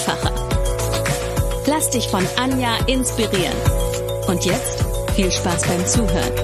einfacher. 0.00 1.62
Lass 1.66 1.90
dich 1.90 2.08
von 2.08 2.26
Anja 2.36 2.78
inspirieren. 2.86 3.56
Und 4.26 4.44
jetzt 4.46 4.84
viel 5.14 5.30
Spaß 5.30 5.66
beim 5.66 5.86
Zuhören. 5.86 6.34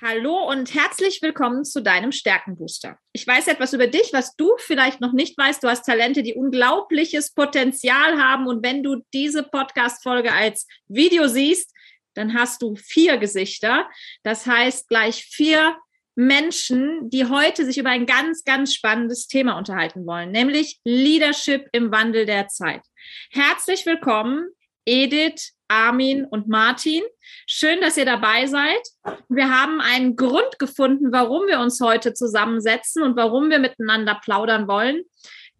Hallo 0.00 0.48
und 0.48 0.74
herzlich 0.74 1.20
willkommen 1.20 1.64
zu 1.64 1.82
deinem 1.82 2.10
Stärkenbooster. 2.12 2.98
Ich 3.12 3.26
weiß 3.26 3.48
etwas 3.48 3.74
über 3.74 3.86
dich, 3.86 4.12
was 4.12 4.34
du 4.36 4.50
vielleicht 4.56 5.00
noch 5.00 5.12
nicht 5.12 5.36
weißt. 5.36 5.62
Du 5.62 5.68
hast 5.68 5.84
Talente, 5.84 6.22
die 6.22 6.34
unglaubliches 6.34 7.32
Potenzial 7.34 8.18
haben. 8.18 8.46
Und 8.46 8.64
wenn 8.64 8.82
du 8.82 9.02
diese 9.12 9.42
Podcast-Folge 9.42 10.32
als 10.32 10.66
Video 10.88 11.28
siehst, 11.28 11.72
dann 12.14 12.34
hast 12.34 12.62
du 12.62 12.74
vier 12.74 13.18
Gesichter. 13.18 13.88
Das 14.22 14.46
heißt 14.46 14.88
gleich 14.88 15.24
vier 15.26 15.76
Menschen, 16.14 17.08
die 17.10 17.26
heute 17.26 17.64
sich 17.64 17.78
über 17.78 17.90
ein 17.90 18.06
ganz, 18.06 18.44
ganz 18.44 18.74
spannendes 18.74 19.26
Thema 19.26 19.56
unterhalten 19.56 20.06
wollen, 20.06 20.30
nämlich 20.30 20.78
Leadership 20.84 21.68
im 21.72 21.90
Wandel 21.92 22.26
der 22.26 22.48
Zeit. 22.48 22.82
Herzlich 23.30 23.86
willkommen, 23.86 24.48
Edith, 24.84 25.52
Armin 25.68 26.24
und 26.24 26.48
Martin. 26.48 27.02
Schön, 27.46 27.80
dass 27.80 27.96
ihr 27.96 28.04
dabei 28.04 28.46
seid. 28.46 28.82
Wir 29.28 29.50
haben 29.50 29.80
einen 29.80 30.16
Grund 30.16 30.58
gefunden, 30.58 31.12
warum 31.12 31.46
wir 31.46 31.60
uns 31.60 31.80
heute 31.80 32.12
zusammensetzen 32.12 33.02
und 33.02 33.16
warum 33.16 33.50
wir 33.50 33.60
miteinander 33.60 34.18
plaudern 34.22 34.66
wollen. 34.66 35.02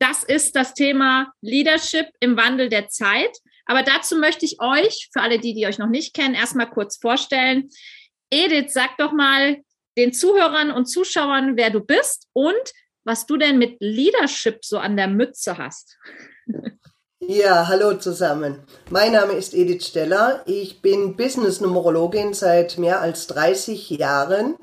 Das 0.01 0.25
ist 0.25 0.57
das 0.57 0.75
Thema 0.75 1.33
Leadership 1.42 2.07
im 2.19 2.37
Wandel 2.37 2.69
der 2.69 2.89
Zeit. 2.89 3.37
Aber 3.67 3.83
dazu 3.85 4.17
möchte 4.17 4.45
ich 4.45 4.61
euch, 4.61 5.11
für 5.12 5.20
alle 5.20 5.39
die, 5.39 5.55
die 5.55 5.67
euch 5.67 5.79
noch 5.79 5.89
nicht 5.89 6.12
kennen, 6.12 6.35
erstmal 6.35 6.69
kurz 6.69 6.97
vorstellen. 6.97 7.69
Edith, 8.31 8.73
sag 8.73 8.97
doch 8.98 9.12
mal 9.12 9.59
den 10.01 10.12
Zuhörern 10.12 10.70
und 10.70 10.87
Zuschauern, 10.87 11.56
wer 11.56 11.70
du 11.70 11.81
bist 11.81 12.27
und 12.33 12.73
was 13.05 13.27
du 13.27 13.37
denn 13.37 13.59
mit 13.59 13.77
Leadership 13.81 14.65
so 14.65 14.79
an 14.79 14.97
der 14.97 15.09
Mütze 15.09 15.59
hast. 15.59 15.98
Ja, 17.20 17.69
hallo 17.69 17.95
zusammen. 17.95 18.65
Mein 18.89 19.12
Name 19.12 19.34
ist 19.34 19.55
Edith 19.55 19.87
Steller. 19.87 20.42
Ich 20.47 20.81
bin 20.81 21.17
Business-Numerologin 21.17 22.33
seit 22.33 22.79
mehr 22.79 23.01
als 23.03 23.27
30 23.27 23.91
Jahren. 23.91 24.57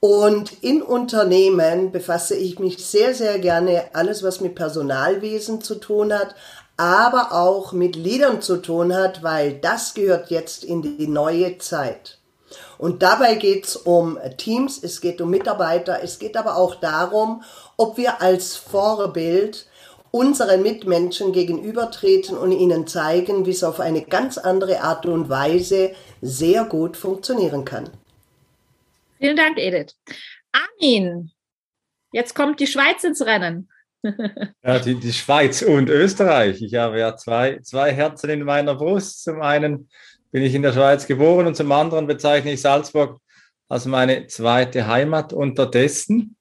Und 0.00 0.62
in 0.62 0.80
Unternehmen 0.80 1.92
befasse 1.92 2.34
ich 2.34 2.58
mich 2.58 2.78
sehr, 2.78 3.14
sehr 3.14 3.38
gerne 3.38 3.90
alles, 3.92 4.22
was 4.22 4.40
mit 4.40 4.54
Personalwesen 4.54 5.60
zu 5.60 5.74
tun 5.74 6.14
hat, 6.14 6.34
aber 6.78 7.32
auch 7.32 7.74
mit 7.74 7.96
Liedern 7.96 8.40
zu 8.40 8.56
tun 8.56 8.94
hat, 8.94 9.22
weil 9.22 9.60
das 9.60 9.92
gehört 9.92 10.30
jetzt 10.30 10.64
in 10.64 10.80
die 10.80 11.06
neue 11.06 11.58
Zeit. 11.58 12.19
Und 12.78 13.02
dabei 13.02 13.34
geht 13.34 13.66
es 13.66 13.76
um 13.76 14.18
Teams, 14.36 14.82
es 14.82 15.00
geht 15.00 15.20
um 15.20 15.30
Mitarbeiter, 15.30 16.00
es 16.02 16.18
geht 16.18 16.36
aber 16.36 16.56
auch 16.56 16.74
darum, 16.76 17.42
ob 17.76 17.96
wir 17.96 18.20
als 18.20 18.56
Vorbild 18.56 19.66
unseren 20.10 20.62
Mitmenschen 20.62 21.32
gegenübertreten 21.32 22.36
und 22.36 22.52
ihnen 22.52 22.86
zeigen, 22.86 23.46
wie 23.46 23.50
es 23.50 23.62
auf 23.62 23.80
eine 23.80 24.02
ganz 24.02 24.38
andere 24.38 24.80
Art 24.80 25.06
und 25.06 25.28
Weise 25.28 25.94
sehr 26.20 26.64
gut 26.64 26.96
funktionieren 26.96 27.64
kann. 27.64 27.90
Vielen 29.18 29.36
Dank, 29.36 29.58
Edith. 29.58 29.94
Armin, 30.52 31.30
jetzt 32.12 32.34
kommt 32.34 32.58
die 32.58 32.66
Schweiz 32.66 33.04
ins 33.04 33.22
Rennen. 33.22 33.68
ja, 34.62 34.78
die, 34.78 34.94
die 34.94 35.12
Schweiz 35.12 35.62
und 35.62 35.90
Österreich. 35.90 36.62
Ich 36.62 36.74
habe 36.74 36.98
ja 36.98 37.16
zwei, 37.16 37.58
zwei 37.62 37.92
Herzen 37.92 38.30
in 38.30 38.42
meiner 38.44 38.74
Brust. 38.74 39.22
Zum 39.22 39.42
einen 39.42 39.90
bin 40.32 40.42
ich 40.42 40.54
in 40.54 40.62
der 40.62 40.72
Schweiz 40.72 41.06
geboren 41.06 41.46
und 41.46 41.56
zum 41.56 41.70
anderen 41.72 42.06
bezeichne 42.06 42.52
ich 42.52 42.60
Salzburg 42.60 43.20
als 43.68 43.86
meine 43.86 44.26
zweite 44.26 44.86
Heimat 44.86 45.32
unterdessen. 45.32 46.36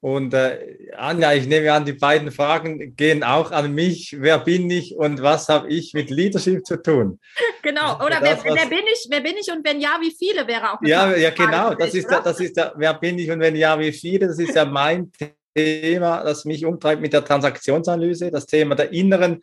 Und 0.00 0.34
äh, 0.34 0.90
Anja, 0.96 1.32
ich 1.32 1.46
nehme 1.46 1.72
an, 1.72 1.84
die 1.84 1.92
beiden 1.92 2.32
Fragen 2.32 2.96
gehen 2.96 3.22
auch 3.22 3.52
an 3.52 3.72
mich. 3.72 4.16
Wer 4.18 4.40
bin 4.40 4.68
ich 4.68 4.96
und 4.96 5.22
was 5.22 5.48
habe 5.48 5.68
ich 5.68 5.94
mit 5.94 6.10
Leadership 6.10 6.66
zu 6.66 6.82
tun? 6.82 7.20
Genau. 7.62 7.94
Oder 8.04 8.18
das, 8.18 8.42
wer, 8.42 8.54
wer, 8.56 8.66
bin 8.66 8.80
ich? 8.92 9.06
Wer 9.08 9.20
bin 9.20 9.34
ich 9.40 9.48
und 9.52 9.64
wenn 9.64 9.80
ja, 9.80 9.96
wie 10.00 10.10
viele 10.10 10.44
wäre 10.48 10.72
auch? 10.72 10.78
Ja, 10.82 11.14
ja, 11.14 11.30
genau. 11.30 11.76
Das 11.76 11.94
ist, 11.94 12.10
der, 12.10 12.20
das 12.20 12.40
ist 12.40 12.56
der, 12.56 12.72
wer 12.76 12.94
bin 12.94 13.16
ich 13.20 13.30
und 13.30 13.38
wenn 13.38 13.54
ja, 13.54 13.78
wie 13.78 13.92
viele? 13.92 14.26
Das 14.26 14.40
ist 14.40 14.56
ja 14.56 14.64
mein 14.64 15.12
Thema, 15.54 16.24
das 16.24 16.44
mich 16.44 16.64
umtreibt 16.64 17.00
mit 17.00 17.12
der 17.12 17.24
Transaktionsanalyse, 17.24 18.32
das 18.32 18.46
Thema 18.46 18.74
der 18.74 18.92
inneren 18.92 19.40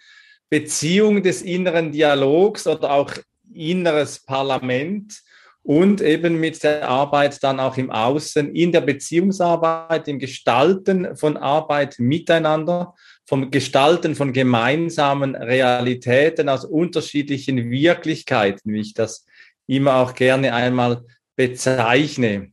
Beziehung, 0.50 1.24
des 1.24 1.42
inneren 1.42 1.94
Dialogs 1.94 2.68
oder 2.68 2.92
auch 2.92 3.14
inneres 3.54 4.20
Parlament 4.20 5.22
und 5.64 6.02
eben 6.02 6.40
mit 6.40 6.64
der 6.64 6.88
Arbeit 6.88 7.44
dann 7.44 7.60
auch 7.60 7.78
im 7.78 7.92
Außen, 7.92 8.56
in 8.56 8.72
der 8.72 8.82
Beziehungsarbeit, 8.82 10.08
im 10.08 10.18
Gestalten 10.18 11.16
von 11.16 11.38
Arbeit 11.38 12.00
miteinander, 12.00 12.96
vom 13.28 13.52
Gestalten 13.52 14.16
von 14.16 14.34
gemeinsamen 14.34 15.36
Realitäten 15.36 16.50
aus 16.50 16.66
unterschiedlichen 16.66 17.70
Wirklichkeiten, 17.70 18.74
wie 18.74 18.80
ich 18.80 18.94
das 18.94 19.26
immer 19.68 19.98
auch 19.98 20.16
gerne 20.16 20.54
einmal 20.54 21.04
bezeichne. 21.36 22.52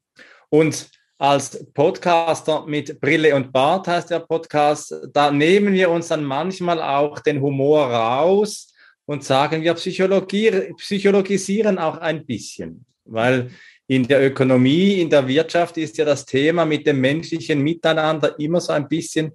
Und 0.50 0.90
als 1.18 1.72
Podcaster 1.72 2.66
mit 2.66 3.00
Brille 3.00 3.34
und 3.34 3.50
Bart 3.50 3.88
heißt 3.88 4.10
der 4.10 4.20
Podcast, 4.20 4.94
da 5.14 5.30
nehmen 5.30 5.72
wir 5.72 5.88
uns 5.88 6.08
dann 6.08 6.24
manchmal 6.24 6.82
auch 6.82 7.20
den 7.20 7.40
Humor 7.40 7.86
raus 7.86 8.74
und 9.06 9.24
sagen, 9.24 9.62
wir 9.62 9.74
psychologisieren 9.74 11.78
auch 11.78 11.98
ein 11.98 12.26
bisschen, 12.26 12.84
weil 13.04 13.50
in 13.88 14.06
der 14.06 14.26
Ökonomie, 14.26 15.00
in 15.00 15.08
der 15.08 15.26
Wirtschaft 15.28 15.78
ist 15.78 15.96
ja 15.96 16.04
das 16.04 16.26
Thema 16.26 16.64
mit 16.64 16.86
dem 16.86 17.00
menschlichen 17.00 17.62
Miteinander 17.62 18.38
immer 18.38 18.60
so 18.60 18.72
ein 18.72 18.88
bisschen 18.88 19.32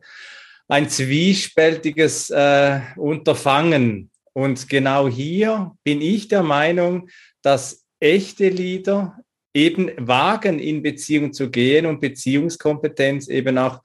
ein 0.68 0.90
zwiespältiges 0.90 2.30
äh, 2.30 2.82
Unterfangen. 2.98 4.09
Und 4.34 4.70
genau 4.70 5.08
hier 5.08 5.72
bin 5.84 6.02
ich 6.02 6.28
der 6.28 6.44
Meinung, 6.44 7.09
dass 7.42 7.86
echte 8.00 8.50
Leader 8.50 9.18
eben 9.53 9.92
wagen, 9.98 10.59
in 10.59 10.82
Beziehung 10.82 11.34
zu 11.34 11.50
gehen 11.50 11.86
und 11.86 12.00
Beziehungskompetenz 12.00 13.28
eben 13.28 13.58
auch 13.58 13.82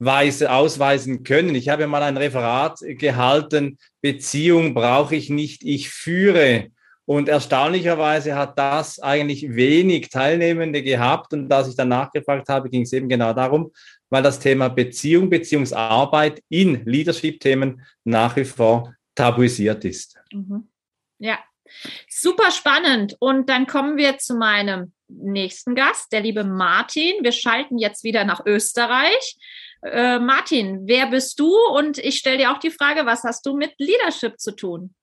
aufweise, 0.00 0.52
ausweisen 0.52 1.24
können. 1.24 1.54
Ich 1.54 1.68
habe 1.68 1.86
mal 1.86 2.02
ein 2.02 2.16
Referat 2.16 2.78
gehalten, 2.80 3.78
Beziehung 4.00 4.74
brauche 4.74 5.16
ich 5.16 5.30
nicht, 5.30 5.64
ich 5.64 5.90
führe. 5.90 6.68
Und 7.04 7.28
erstaunlicherweise 7.28 8.36
hat 8.36 8.58
das 8.58 9.00
eigentlich 9.00 9.54
wenig 9.54 10.10
Teilnehmende 10.10 10.82
gehabt. 10.82 11.32
Und 11.32 11.50
als 11.50 11.68
ich 11.68 11.76
dann 11.76 11.88
nachgefragt 11.88 12.48
habe, 12.48 12.68
ging 12.68 12.82
es 12.82 12.92
eben 12.92 13.08
genau 13.08 13.32
darum, 13.32 13.72
weil 14.10 14.22
das 14.22 14.38
Thema 14.38 14.68
Beziehung, 14.68 15.30
Beziehungsarbeit 15.30 16.42
in 16.50 16.84
Leadership-Themen 16.84 17.82
nach 18.04 18.36
wie 18.36 18.44
vor 18.44 18.94
tabuisiert 19.14 19.84
ist. 19.84 20.18
Mhm. 20.32 20.68
Ja, 21.18 21.38
Super 22.08 22.50
spannend. 22.50 23.16
Und 23.18 23.48
dann 23.48 23.66
kommen 23.66 23.96
wir 23.96 24.18
zu 24.18 24.34
meinem 24.34 24.92
nächsten 25.08 25.74
Gast, 25.74 26.12
der 26.12 26.20
liebe 26.20 26.44
Martin. 26.44 27.22
Wir 27.22 27.32
schalten 27.32 27.78
jetzt 27.78 28.04
wieder 28.04 28.24
nach 28.24 28.44
Österreich. 28.46 29.36
Äh, 29.82 30.18
Martin, 30.18 30.82
wer 30.84 31.06
bist 31.06 31.38
du? 31.38 31.54
Und 31.76 31.98
ich 31.98 32.16
stelle 32.16 32.38
dir 32.38 32.52
auch 32.52 32.58
die 32.58 32.70
Frage, 32.70 33.06
was 33.06 33.22
hast 33.24 33.46
du 33.46 33.56
mit 33.56 33.74
Leadership 33.78 34.38
zu 34.38 34.52
tun? 34.52 34.94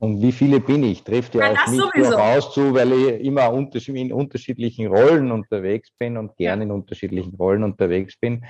Und 0.00 0.22
wie 0.22 0.32
viele 0.32 0.60
bin 0.60 0.84
ich? 0.84 1.02
Trifft 1.02 1.34
ja, 1.34 1.52
ja 1.52 1.52
auf 1.52 1.68
mich 1.68 1.80
sowieso. 1.80 2.10
durchaus 2.10 2.54
zu, 2.54 2.72
weil 2.74 2.92
ich 2.92 3.24
immer 3.24 3.52
in 3.52 4.12
unterschiedlichen 4.12 4.86
Rollen 4.86 5.32
unterwegs 5.32 5.90
bin 5.98 6.16
und 6.16 6.36
gerne 6.36 6.64
in 6.64 6.70
unterschiedlichen 6.70 7.34
Rollen 7.34 7.64
unterwegs 7.64 8.16
bin. 8.18 8.44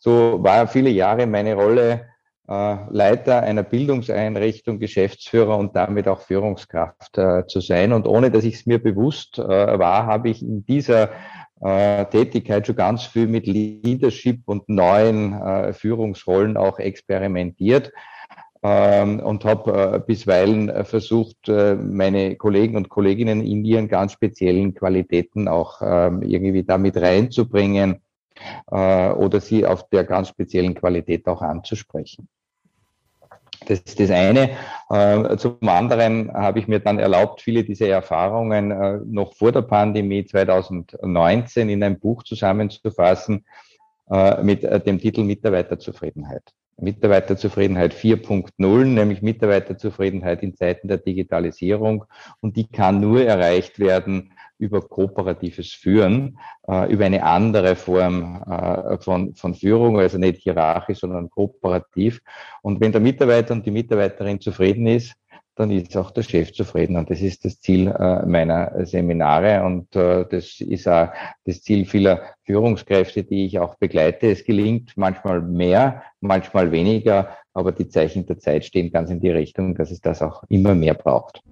So 0.00 0.38
war 0.42 0.66
viele 0.66 0.90
Jahre 0.90 1.26
meine 1.26 1.54
Rolle 1.54 2.06
äh, 2.48 2.76
Leiter 2.90 3.42
einer 3.42 3.62
Bildungseinrichtung, 3.64 4.78
Geschäftsführer 4.78 5.58
und 5.58 5.74
damit 5.76 6.08
auch 6.08 6.20
Führungskraft 6.20 7.18
äh, 7.18 7.46
zu 7.46 7.60
sein. 7.60 7.92
Und 7.92 8.06
ohne 8.06 8.30
dass 8.30 8.44
ich 8.44 8.54
es 8.54 8.66
mir 8.66 8.82
bewusst 8.82 9.38
äh, 9.38 9.78
war, 9.78 10.06
habe 10.06 10.30
ich 10.30 10.42
in 10.42 10.64
dieser 10.64 11.10
Tätigkeit 11.60 12.66
schon 12.66 12.76
ganz 12.76 13.04
viel 13.04 13.26
mit 13.26 13.46
Leadership 13.46 14.42
und 14.44 14.68
neuen 14.68 15.72
Führungsrollen 15.72 16.58
auch 16.58 16.78
experimentiert. 16.78 17.92
ähm, 18.66 19.20
und 19.20 19.44
habe 19.44 19.94
äh, 19.94 20.00
bisweilen 20.00 20.68
äh, 20.68 20.84
versucht, 20.84 21.48
äh, 21.48 21.76
meine 21.76 22.36
Kollegen 22.36 22.76
und 22.76 22.88
Kolleginnen 22.88 23.40
in 23.40 23.64
ihren 23.64 23.88
ganz 23.88 24.12
speziellen 24.12 24.74
Qualitäten 24.74 25.46
auch 25.46 25.80
ähm, 25.82 26.22
irgendwie 26.22 26.64
damit 26.64 26.96
reinzubringen 26.96 28.00
äh, 28.70 29.10
oder 29.10 29.40
sie 29.40 29.66
auf 29.66 29.88
der 29.90 30.04
ganz 30.04 30.28
speziellen 30.28 30.74
Qualität 30.74 31.28
auch 31.28 31.42
anzusprechen. 31.42 32.28
Das 33.66 33.80
ist 33.80 34.00
das 34.00 34.10
eine. 34.10 34.50
Äh, 34.90 35.36
zum 35.36 35.58
anderen 35.62 36.32
habe 36.32 36.58
ich 36.58 36.68
mir 36.68 36.80
dann 36.80 36.98
erlaubt, 36.98 37.42
viele 37.42 37.64
dieser 37.64 37.88
Erfahrungen 37.88 38.70
äh, 38.70 38.98
noch 39.04 39.34
vor 39.34 39.52
der 39.52 39.62
Pandemie 39.62 40.24
2019 40.24 41.68
in 41.68 41.82
ein 41.82 41.98
Buch 41.98 42.22
zusammenzufassen 42.22 43.44
äh, 44.10 44.42
mit 44.42 44.62
dem 44.62 44.98
Titel 44.98 45.24
Mitarbeiterzufriedenheit. 45.24 46.42
Mitarbeiterzufriedenheit 46.78 47.94
4.0, 47.94 48.84
nämlich 48.84 49.22
Mitarbeiterzufriedenheit 49.22 50.42
in 50.42 50.54
Zeiten 50.54 50.88
der 50.88 50.98
Digitalisierung. 50.98 52.04
Und 52.40 52.56
die 52.56 52.68
kann 52.68 53.00
nur 53.00 53.24
erreicht 53.24 53.78
werden 53.78 54.32
über 54.58 54.80
kooperatives 54.80 55.72
Führen, 55.72 56.38
äh, 56.68 56.90
über 56.92 57.04
eine 57.04 57.22
andere 57.22 57.76
Form 57.76 58.42
äh, 58.48 58.98
von, 58.98 59.34
von 59.34 59.54
Führung, 59.54 59.98
also 59.98 60.18
nicht 60.18 60.42
hierarchisch, 60.42 61.00
sondern 61.00 61.30
kooperativ. 61.30 62.20
Und 62.62 62.80
wenn 62.80 62.92
der 62.92 63.00
Mitarbeiter 63.00 63.54
und 63.54 63.66
die 63.66 63.70
Mitarbeiterin 63.70 64.40
zufrieden 64.40 64.86
ist, 64.86 65.14
dann 65.56 65.70
ist 65.70 65.96
auch 65.96 66.10
der 66.10 66.22
Chef 66.22 66.52
zufrieden. 66.52 66.96
Und 66.96 67.10
das 67.10 67.22
ist 67.22 67.44
das 67.44 67.58
Ziel 67.60 67.88
äh, 67.88 68.26
meiner 68.26 68.84
Seminare 68.84 69.64
und 69.64 69.96
äh, 69.96 70.26
das 70.30 70.60
ist 70.60 70.86
auch 70.86 71.08
das 71.44 71.62
Ziel 71.62 71.86
vieler 71.86 72.22
Führungskräfte, 72.44 73.24
die 73.24 73.46
ich 73.46 73.58
auch 73.58 73.74
begleite. 73.76 74.30
Es 74.30 74.44
gelingt 74.44 74.92
manchmal 74.96 75.40
mehr, 75.40 76.02
manchmal 76.20 76.70
weniger, 76.72 77.36
aber 77.54 77.72
die 77.72 77.88
Zeichen 77.88 78.26
der 78.26 78.38
Zeit 78.38 78.66
stehen 78.66 78.92
ganz 78.92 79.10
in 79.10 79.20
die 79.20 79.30
Richtung, 79.30 79.74
dass 79.74 79.90
es 79.90 80.00
das 80.00 80.20
auch 80.20 80.44
immer 80.48 80.74
mehr 80.74 80.94
braucht. 80.94 81.42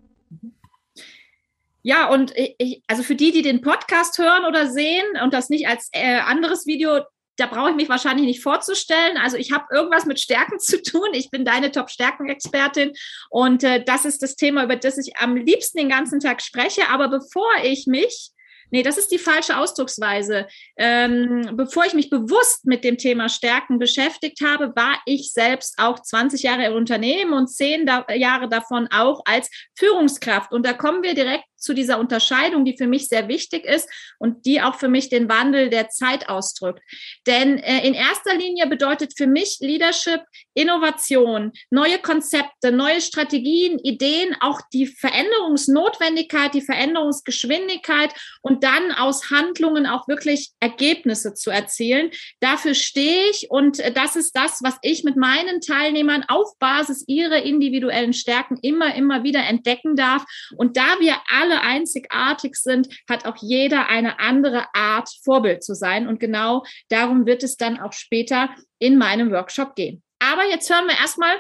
Ja, 1.87 2.09
und 2.09 2.33
ich, 2.35 2.83
also 2.87 3.03
für 3.03 3.15
die, 3.15 3.31
die 3.31 3.43
den 3.43 3.61
Podcast 3.61 4.17
hören 4.17 4.47
oder 4.47 4.71
sehen 4.71 5.05
und 5.23 5.35
das 5.35 5.51
nicht 5.51 5.69
als 5.69 5.91
äh, 5.93 6.17
anderes 6.17 6.67
Video, 6.67 7.01
da 7.37 7.47
brauche 7.47 7.71
ich 7.71 7.77
mich 7.77 7.91
wahrscheinlich 7.91 8.27
nicht 8.27 8.43
vorzustellen. 8.43 9.19
Also 9.19 9.37
ich 9.37 9.53
habe 9.53 9.67
irgendwas 9.71 10.07
mit 10.07 10.19
Stärken 10.19 10.59
zu 10.59 10.83
tun. 10.83 11.09
Ich 11.13 11.31
bin 11.31 11.45
deine 11.45 11.71
Top-Stärken-Expertin 11.71 12.93
und 13.29 13.63
äh, 13.65 13.85
das 13.85 14.07
ist 14.07 14.23
das 14.23 14.35
Thema, 14.35 14.65
über 14.65 14.77
das 14.77 14.97
ich 14.97 15.19
am 15.19 15.37
liebsten 15.37 15.77
den 15.77 15.91
ganzen 15.91 16.21
Tag 16.21 16.41
spreche. 16.41 16.89
Aber 16.89 17.09
bevor 17.09 17.51
ich 17.63 17.87
mich 17.87 18.31
Nee, 18.71 18.83
das 18.83 18.99
ist 18.99 19.13
die 19.13 19.19
falsche 19.19 19.57
Ausdrucksweise. 19.57 20.49
Ähm, 20.77 21.51
bevor 21.53 21.85
ich 21.85 21.95
mich 21.95 22.11
bewusst 22.11 22.65
mit 22.65 22.83
dem 22.83 22.99
Thema 22.99 23.29
Stärken 23.29 23.79
beschäftigt 23.79 24.41
habe, 24.45 24.75
war 24.75 24.99
ich 25.07 25.33
selbst 25.33 25.79
auch 25.79 26.01
20 26.01 26.43
Jahre 26.43 26.65
im 26.65 26.75
Unternehmen 26.75 27.35
und 27.35 27.47
zehn 27.47 27.87
da 27.87 28.05
Jahre 28.13 28.49
davon 28.49 28.89
auch 28.89 29.23
als 29.27 29.49
Führungskraft. 29.79 30.51
Und 30.51 30.67
da 30.67 30.73
kommen 30.73 31.05
wir 31.05 31.15
direkt 31.15 31.45
zu 31.65 31.75
dieser 31.75 31.99
Unterscheidung, 31.99 32.65
die 32.65 32.77
für 32.77 32.87
mich 32.87 33.09
sehr 33.09 33.29
wichtig 33.29 33.65
ist 33.65 33.89
und 34.19 34.47
die 34.47 34.61
auch 34.61 34.77
für 34.77 34.89
mich 34.89 35.09
den 35.09 35.29
Wandel 35.29 35.71
der 35.71 35.89
Zeit 35.89 36.29
ausdrückt. 36.29 36.81
Denn 37.27 37.59
äh, 37.59 37.87
in 37.87 37.95
erster 37.95 38.35
Linie 38.35 38.67
bedeutet 38.67 39.15
für 39.17 39.27
mich 39.27 39.59
Leadership 39.61 40.21
Innovation, 40.55 41.53
neue 41.71 41.99
Konzepte, 41.99 42.71
neue 42.71 43.01
Strategien, 43.01 43.79
Ideen, 43.79 44.37
auch 44.41 44.61
die 44.73 44.87
Veränderungsnotwendigkeit, 44.87 46.55
die 46.55 46.61
Veränderungsgeschwindigkeit 46.61 48.13
und 48.43 48.63
dann 48.63 48.93
aus 48.93 49.31
Handlungen 49.31 49.87
auch 49.87 50.07
wirklich 50.07 50.53
Ergebnisse 50.61 51.35
zu 51.35 51.51
erzielen. 51.51 52.11
Dafür 52.41 52.75
stehe 52.75 53.31
ich 53.31 53.51
und 53.51 53.83
das 53.95 54.17
ist 54.17 54.37
das, 54.37 54.61
was 54.63 54.79
ich 54.83 55.05
mit 55.05 55.17
meinen 55.17 55.61
Teilnehmern 55.61 56.25
auf 56.29 56.59
Basis 56.59 57.05
ihrer 57.07 57.43
individuellen 57.43 58.13
Stärken 58.13 58.59
immer, 58.63 58.95
immer 58.95 59.25
wieder 59.25 59.45
entdecken 59.45 59.97
darf. 59.97 60.25
Und 60.57 60.77
da 60.77 61.01
wir 61.01 61.17
alle 61.29 61.54
alle 61.55 61.63
einzigartig 61.63 62.57
sind, 62.57 62.89
hat 63.09 63.27
auch 63.27 63.37
jeder 63.41 63.89
eine 63.89 64.19
andere 64.21 64.67
Art, 64.75 65.09
Vorbild 65.23 65.63
zu 65.63 65.75
sein. 65.75 66.09
Und 66.09 66.21
genau 66.21 66.65
darum 66.89 67.27
wird 67.27 67.43
es 67.43 67.57
dann 67.57 67.79
auch 67.79 67.93
später 67.93 68.51
in 68.79 68.99
meinem 68.99 69.31
Workshop 69.31 69.75
gehen. 69.75 70.03
Aber 70.19 70.45
jetzt 70.49 70.71
hören 70.71 70.87
wir 70.87 70.99
erstmal 70.99 71.37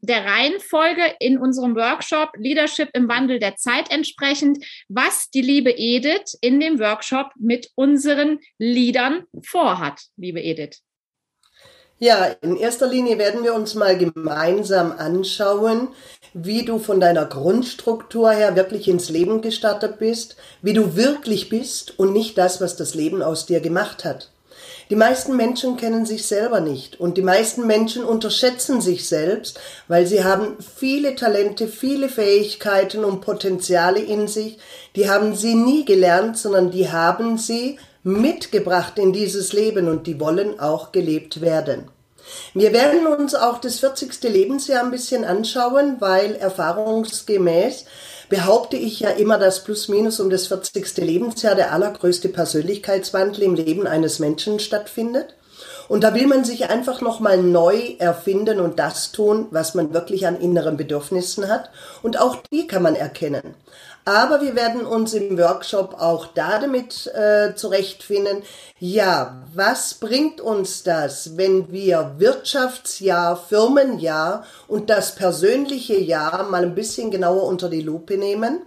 der 0.00 0.24
Reihenfolge 0.24 1.14
in 1.20 1.38
unserem 1.38 1.76
Workshop 1.76 2.30
Leadership 2.36 2.88
im 2.92 3.08
Wandel 3.08 3.38
der 3.38 3.56
Zeit 3.56 3.90
entsprechend, 3.90 4.64
was 4.88 5.30
die 5.30 5.42
liebe 5.42 5.70
Edith 5.70 6.36
in 6.40 6.58
dem 6.58 6.80
Workshop 6.80 7.30
mit 7.36 7.70
unseren 7.76 8.40
Leadern 8.58 9.24
vorhat, 9.44 10.00
liebe 10.16 10.42
Edith. 10.42 10.80
Ja, 12.02 12.34
in 12.40 12.56
erster 12.56 12.88
Linie 12.88 13.16
werden 13.18 13.44
wir 13.44 13.54
uns 13.54 13.76
mal 13.76 13.96
gemeinsam 13.96 14.90
anschauen, 14.90 15.86
wie 16.34 16.64
du 16.64 16.80
von 16.80 16.98
deiner 16.98 17.26
Grundstruktur 17.26 18.32
her 18.32 18.56
wirklich 18.56 18.88
ins 18.88 19.08
Leben 19.08 19.40
gestartet 19.40 20.00
bist, 20.00 20.34
wie 20.62 20.72
du 20.72 20.96
wirklich 20.96 21.48
bist 21.48 21.96
und 22.00 22.12
nicht 22.12 22.36
das, 22.36 22.60
was 22.60 22.74
das 22.74 22.96
Leben 22.96 23.22
aus 23.22 23.46
dir 23.46 23.60
gemacht 23.60 24.04
hat. 24.04 24.32
Die 24.90 24.96
meisten 24.96 25.36
Menschen 25.36 25.76
kennen 25.76 26.04
sich 26.04 26.26
selber 26.26 26.58
nicht 26.58 26.98
und 26.98 27.16
die 27.18 27.22
meisten 27.22 27.68
Menschen 27.68 28.02
unterschätzen 28.02 28.80
sich 28.80 29.08
selbst, 29.08 29.60
weil 29.86 30.04
sie 30.04 30.24
haben 30.24 30.56
viele 30.58 31.14
Talente, 31.14 31.68
viele 31.68 32.08
Fähigkeiten 32.08 33.04
und 33.04 33.20
Potenziale 33.20 34.00
in 34.00 34.26
sich, 34.26 34.58
die 34.96 35.08
haben 35.08 35.36
sie 35.36 35.54
nie 35.54 35.84
gelernt, 35.84 36.36
sondern 36.36 36.72
die 36.72 36.90
haben 36.90 37.38
sie 37.38 37.78
mitgebracht 38.02 38.98
in 38.98 39.12
dieses 39.12 39.52
Leben 39.52 39.88
und 39.88 40.06
die 40.06 40.18
wollen 40.18 40.58
auch 40.58 40.92
gelebt 40.92 41.40
werden. 41.40 41.88
Wir 42.54 42.72
werden 42.72 43.06
uns 43.06 43.34
auch 43.34 43.58
das 43.58 43.80
40. 43.80 44.22
Lebensjahr 44.24 44.82
ein 44.82 44.90
bisschen 44.90 45.24
anschauen, 45.24 45.96
weil 46.00 46.36
erfahrungsgemäß 46.36 47.84
behaupte 48.28 48.76
ich 48.76 49.00
ja 49.00 49.10
immer, 49.10 49.38
dass 49.38 49.64
plus 49.64 49.88
minus 49.88 50.20
um 50.20 50.30
das 50.30 50.46
40. 50.46 50.96
Lebensjahr 50.98 51.54
der 51.54 51.72
allergrößte 51.72 52.28
Persönlichkeitswandel 52.28 53.42
im 53.42 53.54
Leben 53.54 53.86
eines 53.86 54.18
Menschen 54.18 54.58
stattfindet. 54.58 55.34
Und 55.88 56.04
da 56.04 56.14
will 56.14 56.26
man 56.26 56.44
sich 56.44 56.70
einfach 56.70 57.02
nochmal 57.02 57.42
neu 57.42 57.96
erfinden 57.98 58.60
und 58.60 58.78
das 58.78 59.12
tun, 59.12 59.48
was 59.50 59.74
man 59.74 59.92
wirklich 59.92 60.26
an 60.26 60.40
inneren 60.40 60.76
Bedürfnissen 60.76 61.48
hat. 61.48 61.70
Und 62.02 62.18
auch 62.18 62.36
die 62.50 62.66
kann 62.66 62.82
man 62.82 62.94
erkennen. 62.94 63.54
Aber 64.04 64.40
wir 64.40 64.56
werden 64.56 64.84
uns 64.84 65.14
im 65.14 65.38
Workshop 65.38 65.94
auch 66.00 66.26
da 66.26 66.58
damit 66.58 67.06
äh, 67.14 67.54
zurechtfinden, 67.54 68.42
ja, 68.80 69.44
was 69.54 69.94
bringt 69.94 70.40
uns 70.40 70.82
das, 70.82 71.36
wenn 71.36 71.70
wir 71.70 72.16
Wirtschaftsjahr, 72.18 73.36
Firmenjahr 73.36 74.44
und 74.66 74.90
das 74.90 75.14
persönliche 75.14 75.98
Jahr 75.98 76.42
mal 76.50 76.64
ein 76.64 76.74
bisschen 76.74 77.12
genauer 77.12 77.44
unter 77.44 77.68
die 77.68 77.82
Lupe 77.82 78.18
nehmen? 78.18 78.62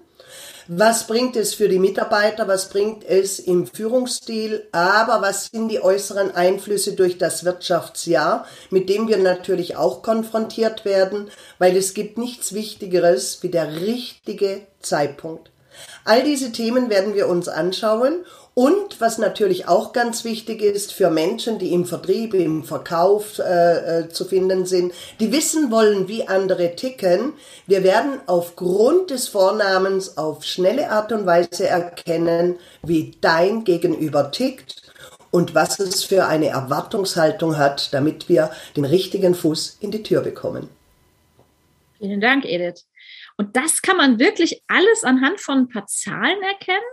Was 0.67 1.06
bringt 1.06 1.35
es 1.35 1.53
für 1.53 1.69
die 1.69 1.77
Mitarbeiter? 1.77 2.47
Was 2.47 2.69
bringt 2.69 3.03
es 3.03 3.38
im 3.38 3.67
Führungsstil? 3.67 4.67
Aber 4.71 5.21
was 5.21 5.45
sind 5.45 5.69
die 5.69 5.80
äußeren 5.80 6.31
Einflüsse 6.31 6.94
durch 6.94 7.19
das 7.19 7.45
Wirtschaftsjahr, 7.45 8.47
mit 8.71 8.90
dem 8.90 9.07
wir 9.07 9.18
natürlich 9.18 9.75
auch 9.75 10.01
konfrontiert 10.01 10.83
werden, 10.83 11.30
weil 11.59 11.78
es 11.78 11.94
gibt 11.94 12.18
nichts 12.18 12.54
Wichtigeres 12.54 13.44
wie 13.44 13.49
der 13.49 13.80
richtige 13.80 14.61
Zeitpunkt. 14.80 15.51
All 16.04 16.23
diese 16.23 16.51
Themen 16.51 16.90
werden 16.90 17.13
wir 17.13 17.28
uns 17.28 17.47
anschauen 17.47 18.25
und 18.56 19.02
was 19.02 19.18
natürlich 19.18 19.68
auch 19.68 19.92
ganz 19.92 20.24
wichtig 20.24 20.62
ist 20.62 20.94
für 20.94 21.09
Menschen, 21.09 21.59
die 21.59 21.74
im 21.74 21.83
Vertrieb, 21.83 22.33
im 22.33 22.64
Verkauf 22.64 23.38
äh, 23.38 24.04
äh, 24.04 24.09
zu 24.09 24.24
finden 24.24 24.66
sind, 24.66 24.94
die 25.19 25.33
wissen 25.33 25.71
wollen, 25.71 26.07
wie 26.07 26.26
andere 26.26 26.74
ticken. 26.78 27.33
Wir 27.68 27.83
werden 27.83 28.21
aufgrund 28.28 29.09
des 29.09 29.28
Vornamens 29.28 30.18
auf 30.18 30.45
schnelle 30.45 30.90
Art 30.90 31.12
und 31.12 31.26
Weise 31.26 31.68
erkennen, 31.68 32.57
wie 32.81 33.12
dein 33.19 33.66
Gegenüber 33.66 34.31
tickt 34.31 34.83
und 35.31 35.54
was 35.54 35.80
es 35.80 36.06
für 36.06 36.26
eine 36.26 36.47
Erwartungshaltung 36.47 37.57
hat, 37.57 37.94
damit 37.94 38.30
wir 38.30 38.52
den 38.78 38.85
richtigen 38.85 39.35
Fuß 39.35 39.80
in 39.81 39.92
die 39.92 40.02
Tür 40.02 40.21
bekommen. 40.21 40.69
Vielen 41.97 42.21
Dank, 42.21 42.45
Edith. 42.45 42.85
Und 43.35 43.57
das 43.57 43.81
kann 43.81 43.97
man 43.97 44.18
wirklich 44.18 44.64
alles 44.68 45.04
anhand 45.04 45.42
von 45.42 45.57
ein 45.57 45.68
paar 45.68 45.88
Zahlen 45.88 46.42
erkennen? 46.42 46.85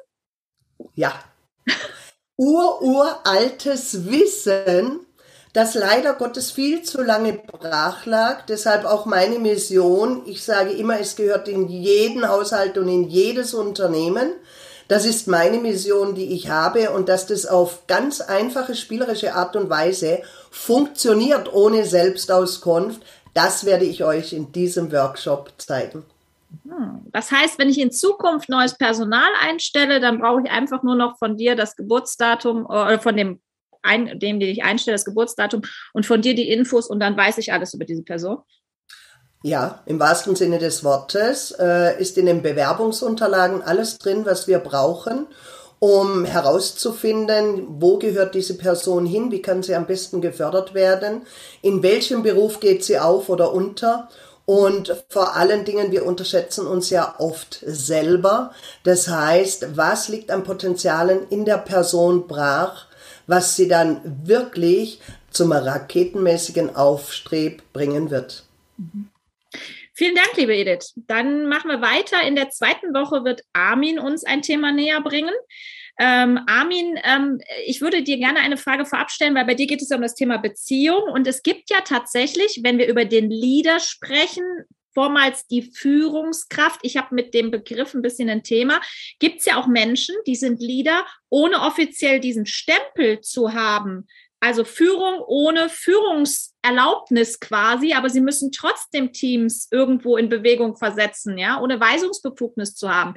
Ja, 0.97 1.15
ururaltes 2.37 4.07
Wissen, 4.07 5.01
das 5.53 5.75
leider 5.75 6.15
Gottes 6.15 6.51
viel 6.51 6.83
zu 6.83 7.03
lange 7.03 7.35
brach 7.35 8.07
lag. 8.07 8.47
Deshalb 8.47 8.85
auch 8.85 9.05
meine 9.05 9.39
Mission. 9.39 10.23
Ich 10.27 10.43
sage 10.43 10.73
immer, 10.73 10.99
es 10.99 11.15
gehört 11.15 11.47
in 11.47 11.69
jeden 11.69 12.27
Haushalt 12.27 12.79
und 12.79 12.89
in 12.89 13.09
jedes 13.09 13.53
Unternehmen. 13.53 14.33
Das 14.89 15.05
ist 15.05 15.29
meine 15.29 15.59
Mission, 15.59 16.15
die 16.15 16.35
ich 16.35 16.49
habe 16.51 16.91
und 16.91 17.09
dass 17.09 17.27
das 17.27 17.47
auf 17.47 17.87
ganz 17.87 18.21
einfache, 18.21 18.75
spielerische 18.75 19.35
Art 19.35 19.57
und 19.57 19.71
Weise 19.71 20.23
funktioniert 20.51 21.53
ohne 21.53 21.85
Selbstauskunft, 21.85 23.03
das 23.35 23.65
werde 23.65 23.87
ich 23.87 24.05
euch 24.05 24.33
in 24.35 24.53
diesem 24.53 24.93
Workshop 24.93 25.53
zeigen. 25.57 26.05
Hm. 26.65 27.07
Das 27.13 27.31
heißt, 27.31 27.59
wenn 27.59 27.69
ich 27.69 27.81
in 27.81 27.93
Zukunft 27.93 28.49
neues 28.49 28.77
Personal 28.77 29.31
einstelle, 29.41 30.01
dann 30.01 30.21
brauche 30.21 30.43
ich 30.45 30.51
einfach 30.51 30.83
nur 30.83 30.95
noch 30.95 31.19
von 31.19 31.37
dir 31.37 31.57
das 31.57 31.77
Geburtsdatum 31.77 32.65
äh, 32.65 32.73
oder 32.73 33.01
von 33.01 33.17
dem, 33.17 33.41
ein, 33.83 34.19
dem, 34.19 34.41
den 34.41 34.49
ich 34.49 34.63
einstelle, 34.63 34.95
das 34.95 35.05
Geburtsdatum 35.05 35.63
und 35.93 36.07
von 36.07 36.23
dir 36.23 36.35
die 36.35 36.51
Infos 36.51 36.89
und 36.89 37.01
dann 37.01 37.17
weiß 37.17 37.39
ich 37.39 37.53
alles 37.53 37.75
über 37.75 37.85
diese 37.85 38.03
Person. 38.03 38.39
Ja, 39.45 39.83
im 39.87 39.99
wahrsten 39.99 40.37
Sinne 40.37 40.59
des 40.59 40.85
Wortes 40.85 41.53
äh, 41.59 42.01
ist 42.01 42.17
in 42.17 42.27
den 42.27 42.43
Bewerbungsunterlagen 42.43 43.63
alles 43.63 43.99
drin, 43.99 44.25
was 44.25 44.47
wir 44.47 44.61
brauchen, 44.61 45.27
um 45.81 46.25
herauszufinden, 46.25 47.67
wo 47.69 47.99
gehört 47.99 48.37
diese 48.37 48.57
Person 48.57 49.05
hin, 49.05 49.33
wie 49.33 49.43
kann 49.43 49.65
sie 49.65 49.75
am 49.75 49.87
besten 49.87 50.21
gefördert 50.21 50.75
werden, 50.75 51.23
in 51.61 51.83
welchem 51.83 52.23
Beruf 52.23 52.61
geht 52.61 52.85
sie 52.85 53.01
auf 53.01 53.29
oder 53.29 53.53
unter 53.53 54.09
und 54.45 55.05
vor 55.09 55.37
allen 55.37 55.65
Dingen, 55.65 55.93
wir 55.93 56.05
unterschätzen 56.05 56.67
uns 56.67 56.91
ja 56.91 57.15
oft 57.19 57.61
selber. 57.65 58.55
Das 58.83 59.09
heißt, 59.09 59.77
was 59.77 60.09
liegt 60.09 60.31
an 60.31 60.43
Potenzialen 60.43 61.29
in 61.29 61.45
der 61.45 61.59
Person 61.59 62.27
brach, 62.27 62.87
was 63.27 63.57
sie 63.57 63.69
dann 63.69 64.01
wirklich 64.27 65.01
zum 65.31 65.53
raketenmäßigen 65.53 66.77
Aufstreb 66.77 67.63
bringen 67.73 68.11
wird. 68.11 68.45
Mhm. 68.77 69.09
Vielen 69.95 70.15
Dank, 70.15 70.37
liebe 70.37 70.57
Edith. 70.57 70.95
Dann 70.97 71.47
machen 71.47 71.71
wir 71.71 71.83
weiter. 71.83 72.23
In 72.27 72.35
der 72.35 72.49
zweiten 72.49 72.95
Woche 72.95 73.25
wird 73.25 73.43
Armin 73.53 73.99
uns 73.99 74.25
ein 74.25 74.41
Thema 74.41 74.73
näher 74.73 75.03
bringen. 75.03 75.35
Ähm, 75.99 76.41
Armin, 76.47 76.99
ähm, 77.05 77.41
ich 77.67 77.81
würde 77.81 78.03
dir 78.03 78.17
gerne 78.17 78.41
eine 78.41 78.57
Frage 78.57 78.87
vorab 78.87 79.11
stellen, 79.11 79.35
weil 79.35 79.45
bei 79.45 79.55
dir 79.55 79.67
geht 79.67 79.83
es 79.83 79.91
ja 79.91 79.97
um 79.97 80.03
das 80.03 80.15
Thema 80.15 80.39
Beziehung. 80.39 81.03
Und 81.13 81.27
es 81.27 81.43
gibt 81.43 81.71
ja 81.71 81.81
tatsächlich, 81.83 82.61
wenn 82.63 82.79
wir 82.79 82.89
über 82.89 83.05
den 83.05 83.31
Leader 83.31 83.79
sprechen, 83.79 84.45
vormals 84.95 85.47
die 85.47 85.63
Führungskraft. 85.63 86.81
Ich 86.83 86.97
habe 86.97 87.15
mit 87.15 87.35
dem 87.35 87.51
Begriff 87.51 87.95
ein 87.95 88.03
bisschen 88.03 88.29
ein 88.29 88.43
Thema. 88.43 88.81
Gibt 89.19 89.41
es 89.41 89.47
ja 89.47 89.57
auch 89.57 89.67
Menschen, 89.67 90.15
die 90.27 90.37
sind 90.37 90.61
Leader, 90.61 91.07
ohne 91.29 91.61
offiziell 91.61 92.21
diesen 92.21 92.47
Stempel 92.47 93.21
zu 93.21 93.53
haben. 93.53 94.07
Also 94.41 94.65
Führung 94.65 95.21
ohne 95.25 95.69
Führungserlaubnis 95.69 97.39
quasi, 97.39 97.93
aber 97.93 98.11
sie 98.11 98.21
müssen 98.21 98.51
trotzdem 98.51 99.13
Teams 99.13 99.69
irgendwo 99.71 100.17
in 100.17 100.29
Bewegung 100.29 100.77
versetzen, 100.77 101.39
ja, 101.39 101.61
ohne 101.61 101.79
Weisungsbefugnis 101.79 102.75
zu 102.75 102.93
haben. 102.93 103.15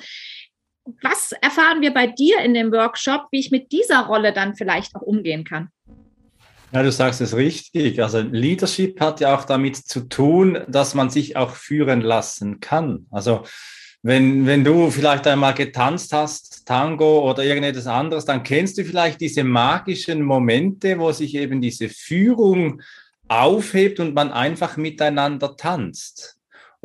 Was 1.01 1.31
erfahren 1.41 1.81
wir 1.81 1.93
bei 1.93 2.07
dir 2.07 2.39
in 2.39 2.53
dem 2.53 2.71
Workshop, 2.71 3.27
wie 3.31 3.39
ich 3.39 3.51
mit 3.51 3.71
dieser 3.71 4.05
Rolle 4.05 4.33
dann 4.33 4.55
vielleicht 4.55 4.95
auch 4.95 5.01
umgehen 5.01 5.43
kann? 5.43 5.69
Ja, 6.71 6.83
du 6.83 6.91
sagst 6.91 7.21
es 7.21 7.35
richtig. 7.35 8.01
Also 8.01 8.19
Leadership 8.19 8.99
hat 8.99 9.19
ja 9.19 9.35
auch 9.35 9.45
damit 9.45 9.77
zu 9.77 10.01
tun, 10.01 10.59
dass 10.67 10.93
man 10.93 11.09
sich 11.09 11.37
auch 11.37 11.51
führen 11.51 12.01
lassen 12.01 12.59
kann. 12.59 13.07
Also 13.11 13.45
wenn, 14.03 14.45
wenn 14.45 14.63
du 14.63 14.91
vielleicht 14.91 15.25
einmal 15.25 15.53
getanzt 15.55 16.13
hast, 16.13 16.67
Tango 16.67 17.27
oder 17.27 17.43
irgendetwas 17.43 17.87
anderes, 17.87 18.25
dann 18.25 18.43
kennst 18.43 18.77
du 18.77 18.83
vielleicht 18.83 19.21
diese 19.21 19.43
magischen 19.43 20.21
Momente, 20.21 20.99
wo 20.99 21.11
sich 21.11 21.33
eben 21.33 21.61
diese 21.61 21.89
Führung 21.89 22.81
aufhebt 23.27 23.99
und 23.99 24.13
man 24.13 24.31
einfach 24.31 24.77
miteinander 24.77 25.55
tanzt. 25.55 26.34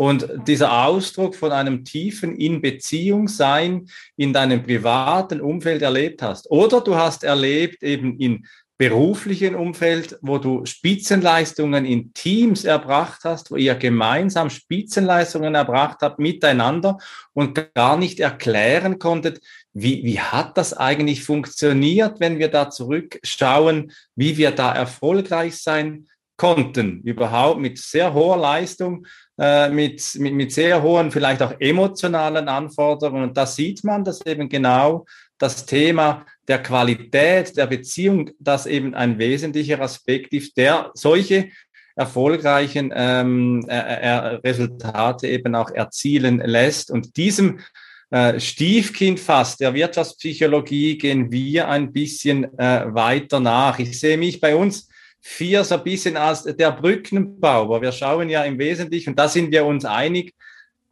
Und 0.00 0.30
dieser 0.48 0.86
Ausdruck 0.86 1.34
von 1.34 1.52
einem 1.52 1.84
tiefen 1.84 2.34
In-Beziehung-Sein 2.34 3.86
in 4.16 4.32
deinem 4.32 4.62
privaten 4.62 5.42
Umfeld 5.42 5.82
erlebt 5.82 6.22
hast. 6.22 6.50
Oder 6.50 6.80
du 6.80 6.96
hast 6.96 7.22
erlebt 7.22 7.82
eben 7.82 8.18
in 8.18 8.46
beruflichen 8.78 9.54
Umfeld, 9.54 10.18
wo 10.22 10.38
du 10.38 10.64
Spitzenleistungen 10.64 11.84
in 11.84 12.14
Teams 12.14 12.64
erbracht 12.64 13.24
hast, 13.24 13.50
wo 13.50 13.56
ihr 13.56 13.74
gemeinsam 13.74 14.48
Spitzenleistungen 14.48 15.54
erbracht 15.54 15.98
habt 16.00 16.18
miteinander 16.18 16.96
und 17.34 17.74
gar 17.74 17.98
nicht 17.98 18.20
erklären 18.20 18.98
konntet, 18.98 19.42
wie, 19.74 20.02
wie 20.02 20.18
hat 20.18 20.56
das 20.56 20.72
eigentlich 20.72 21.24
funktioniert, 21.24 22.20
wenn 22.20 22.38
wir 22.38 22.48
da 22.48 22.70
zurückschauen, 22.70 23.92
wie 24.16 24.38
wir 24.38 24.52
da 24.52 24.72
erfolgreich 24.72 25.58
sein 25.58 26.06
konnten, 26.40 27.02
überhaupt 27.02 27.60
mit 27.60 27.76
sehr 27.76 28.14
hoher 28.14 28.38
Leistung, 28.38 29.06
äh, 29.38 29.68
mit, 29.68 30.02
mit, 30.14 30.32
mit 30.32 30.52
sehr 30.52 30.82
hohen, 30.82 31.10
vielleicht 31.10 31.42
auch 31.42 31.52
emotionalen 31.60 32.48
Anforderungen. 32.48 33.24
Und 33.24 33.36
da 33.36 33.44
sieht 33.44 33.84
man, 33.84 34.04
dass 34.04 34.24
eben 34.24 34.48
genau 34.48 35.04
das 35.36 35.66
Thema 35.66 36.24
der 36.48 36.62
Qualität 36.62 37.58
der 37.58 37.66
Beziehung, 37.66 38.30
das 38.38 38.64
eben 38.64 38.94
ein 38.94 39.18
wesentlicher 39.18 39.82
Aspekt 39.82 40.32
ist, 40.32 40.56
der 40.56 40.90
solche 40.94 41.50
erfolgreichen 41.94 42.90
ähm, 42.94 43.62
äh, 43.68 43.74
äh, 43.76 44.16
Resultate 44.36 45.28
eben 45.28 45.54
auch 45.54 45.70
erzielen 45.70 46.38
lässt. 46.38 46.90
Und 46.90 47.18
diesem 47.18 47.60
äh, 48.08 48.40
Stiefkind 48.40 49.20
fast 49.20 49.60
der 49.60 49.74
Wirtschaftspsychologie 49.74 50.96
gehen 50.96 51.30
wir 51.30 51.68
ein 51.68 51.92
bisschen 51.92 52.44
äh, 52.58 52.86
weiter 52.94 53.40
nach. 53.40 53.78
Ich 53.78 54.00
sehe 54.00 54.16
mich 54.16 54.40
bei 54.40 54.56
uns 54.56 54.89
vier 55.20 55.64
so 55.64 55.76
ein 55.76 55.84
bisschen 55.84 56.16
als 56.16 56.44
der 56.44 56.72
Brückenbauer. 56.72 57.82
Wir 57.82 57.92
schauen 57.92 58.28
ja 58.28 58.44
im 58.44 58.58
Wesentlichen, 58.58 59.10
und 59.10 59.18
da 59.18 59.28
sind 59.28 59.50
wir 59.50 59.64
uns 59.64 59.84
einig, 59.84 60.34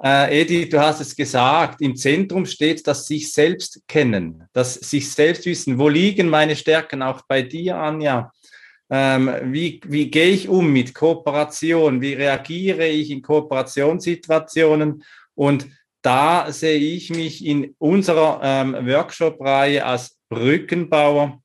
äh, 0.02 0.42
Edi, 0.42 0.68
du 0.68 0.78
hast 0.80 1.00
es 1.00 1.16
gesagt, 1.16 1.80
im 1.80 1.96
Zentrum 1.96 2.46
steht 2.46 2.86
das 2.86 3.06
sich 3.06 3.32
selbst 3.32 3.82
kennen, 3.88 4.44
das 4.52 4.74
sich 4.74 5.10
selbst 5.10 5.44
wissen. 5.44 5.78
Wo 5.78 5.88
liegen 5.88 6.28
meine 6.28 6.54
Stärken? 6.54 7.02
Auch 7.02 7.22
bei 7.26 7.42
dir, 7.42 7.76
Anja. 7.76 8.30
Ähm, 8.90 9.30
wie, 9.52 9.80
wie 9.86 10.10
gehe 10.10 10.30
ich 10.30 10.48
um 10.48 10.72
mit 10.72 10.94
Kooperation? 10.94 12.00
Wie 12.00 12.14
reagiere 12.14 12.86
ich 12.86 13.10
in 13.10 13.22
Kooperationssituationen? 13.22 15.02
Und 15.34 15.66
da 16.00 16.50
sehe 16.52 16.78
ich 16.78 17.10
mich 17.10 17.44
in 17.44 17.74
unserer 17.78 18.40
ähm, 18.42 18.74
Workshop-Reihe 18.86 19.84
als 19.84 20.16
Brückenbauer 20.28 21.42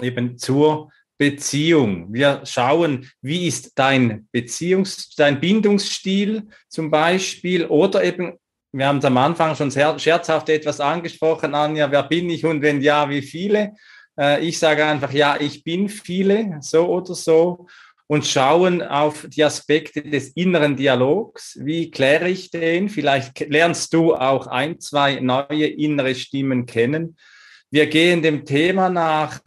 eben 0.00 0.38
zur 0.38 0.90
Beziehung. 1.18 2.12
Wir 2.12 2.42
schauen, 2.44 3.08
wie 3.20 3.46
ist 3.46 3.78
dein 3.78 4.28
Beziehungs-, 4.32 5.14
dein 5.16 5.40
Bindungsstil 5.40 6.48
zum 6.68 6.90
Beispiel 6.90 7.66
oder 7.66 8.02
eben, 8.02 8.38
wir 8.72 8.86
haben 8.86 8.98
es 8.98 9.04
am 9.04 9.16
Anfang 9.18 9.54
schon 9.54 9.70
sehr 9.70 9.98
scherzhaft 9.98 10.48
etwas 10.48 10.80
angesprochen, 10.80 11.54
Anja, 11.54 11.90
wer 11.90 12.02
bin 12.04 12.30
ich 12.30 12.44
und 12.44 12.62
wenn 12.62 12.80
ja, 12.80 13.08
wie 13.08 13.22
viele? 13.22 13.74
Äh, 14.18 14.44
ich 14.44 14.58
sage 14.58 14.84
einfach, 14.84 15.12
ja, 15.12 15.36
ich 15.38 15.62
bin 15.62 15.88
viele, 15.88 16.58
so 16.60 16.86
oder 16.88 17.14
so 17.14 17.66
und 18.12 18.26
schauen 18.26 18.82
auf 18.82 19.26
die 19.28 19.42
Aspekte 19.42 20.02
des 20.02 20.28
inneren 20.30 20.76
Dialogs. 20.76 21.58
Wie 21.62 21.90
kläre 21.90 22.28
ich 22.28 22.50
den? 22.50 22.90
Vielleicht 22.90 23.40
lernst 23.48 23.94
du 23.94 24.14
auch 24.14 24.46
ein, 24.48 24.80
zwei 24.80 25.20
neue 25.20 25.66
innere 25.66 26.14
Stimmen 26.14 26.66
kennen. 26.66 27.16
Wir 27.70 27.86
gehen 27.86 28.20
dem 28.20 28.44
Thema 28.44 28.90
nach, 28.90 29.40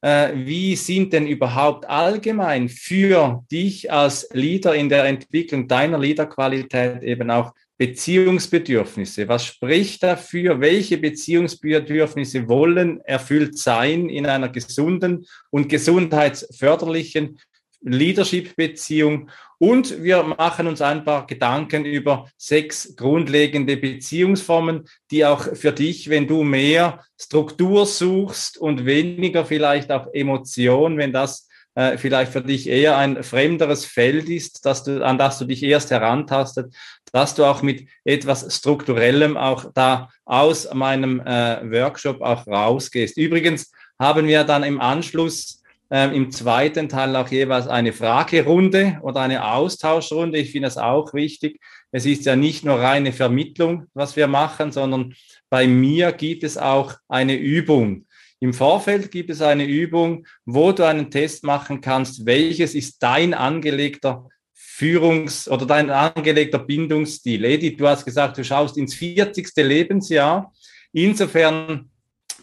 wie 0.00 0.76
sind 0.76 1.12
denn 1.12 1.26
überhaupt 1.26 1.88
allgemein 1.88 2.68
für 2.68 3.44
dich 3.50 3.90
als 3.92 4.28
Leader 4.32 4.74
in 4.74 4.88
der 4.88 5.04
Entwicklung 5.04 5.66
deiner 5.66 5.98
Leaderqualität 5.98 7.02
eben 7.02 7.30
auch 7.30 7.52
Beziehungsbedürfnisse? 7.78 9.28
Was 9.28 9.44
spricht 9.46 10.02
dafür? 10.02 10.60
Welche 10.60 10.98
Beziehungsbedürfnisse 10.98 12.48
wollen 12.48 13.00
erfüllt 13.02 13.56
sein 13.56 14.08
in 14.08 14.26
einer 14.26 14.48
gesunden 14.48 15.26
und 15.50 15.68
gesundheitsförderlichen 15.68 17.38
Leadership-Beziehung? 17.80 19.30
Und 19.58 20.02
wir 20.02 20.22
machen 20.22 20.68
uns 20.68 20.80
ein 20.80 21.04
paar 21.04 21.26
Gedanken 21.26 21.84
über 21.84 22.30
sechs 22.36 22.94
grundlegende 22.94 23.76
Beziehungsformen, 23.76 24.88
die 25.10 25.24
auch 25.26 25.56
für 25.56 25.72
dich, 25.72 26.08
wenn 26.08 26.28
du 26.28 26.44
mehr 26.44 27.04
Struktur 27.20 27.84
suchst 27.84 28.56
und 28.58 28.86
weniger 28.86 29.44
vielleicht 29.44 29.90
auch 29.90 30.06
Emotion, 30.12 30.96
wenn 30.96 31.12
das 31.12 31.48
äh, 31.78 31.96
vielleicht 31.96 32.32
für 32.32 32.42
dich 32.42 32.68
eher 32.68 32.96
ein 32.96 33.22
fremderes 33.22 33.84
Feld 33.84 34.28
ist, 34.28 34.66
dass 34.66 34.82
du, 34.84 35.04
an 35.04 35.16
das 35.16 35.38
du 35.38 35.44
dich 35.44 35.62
erst 35.62 35.92
herantastet, 35.92 36.74
dass 37.12 37.34
du 37.34 37.44
auch 37.44 37.62
mit 37.62 37.88
etwas 38.04 38.56
Strukturellem 38.56 39.36
auch 39.36 39.72
da 39.74 40.08
aus 40.24 40.72
meinem 40.74 41.20
äh, 41.20 41.60
Workshop 41.70 42.20
auch 42.20 42.46
rausgehst. 42.48 43.16
Übrigens 43.16 43.70
haben 43.98 44.26
wir 44.26 44.44
dann 44.44 44.64
im 44.64 44.80
Anschluss 44.80 45.57
ähm, 45.90 46.12
Im 46.12 46.30
zweiten 46.30 46.88
Teil 46.88 47.16
auch 47.16 47.28
jeweils 47.28 47.66
eine 47.66 47.94
Fragerunde 47.94 48.98
oder 49.02 49.20
eine 49.20 49.52
Austauschrunde. 49.52 50.38
Ich 50.38 50.52
finde 50.52 50.66
das 50.66 50.76
auch 50.76 51.14
wichtig. 51.14 51.60
Es 51.90 52.04
ist 52.04 52.26
ja 52.26 52.36
nicht 52.36 52.62
nur 52.64 52.78
reine 52.78 53.12
Vermittlung, 53.12 53.86
was 53.94 54.14
wir 54.14 54.26
machen, 54.26 54.70
sondern 54.70 55.14
bei 55.48 55.66
mir 55.66 56.12
gibt 56.12 56.44
es 56.44 56.58
auch 56.58 56.94
eine 57.08 57.36
Übung. 57.36 58.04
Im 58.38 58.52
Vorfeld 58.52 59.10
gibt 59.10 59.30
es 59.30 59.40
eine 59.40 59.64
Übung, 59.64 60.26
wo 60.44 60.72
du 60.72 60.86
einen 60.86 61.10
Test 61.10 61.42
machen 61.42 61.80
kannst, 61.80 62.26
welches 62.26 62.74
ist 62.74 63.02
dein 63.02 63.32
angelegter 63.32 64.28
Führungs- 64.54 65.48
oder 65.48 65.64
dein 65.64 65.90
angelegter 65.90 66.58
Bindungsstil. 66.58 67.44
Edith, 67.44 67.78
du 67.78 67.88
hast 67.88 68.04
gesagt, 68.04 68.36
du 68.36 68.44
schaust 68.44 68.76
ins 68.76 68.94
40. 68.94 69.50
Lebensjahr. 69.56 70.52
Insofern 70.92 71.90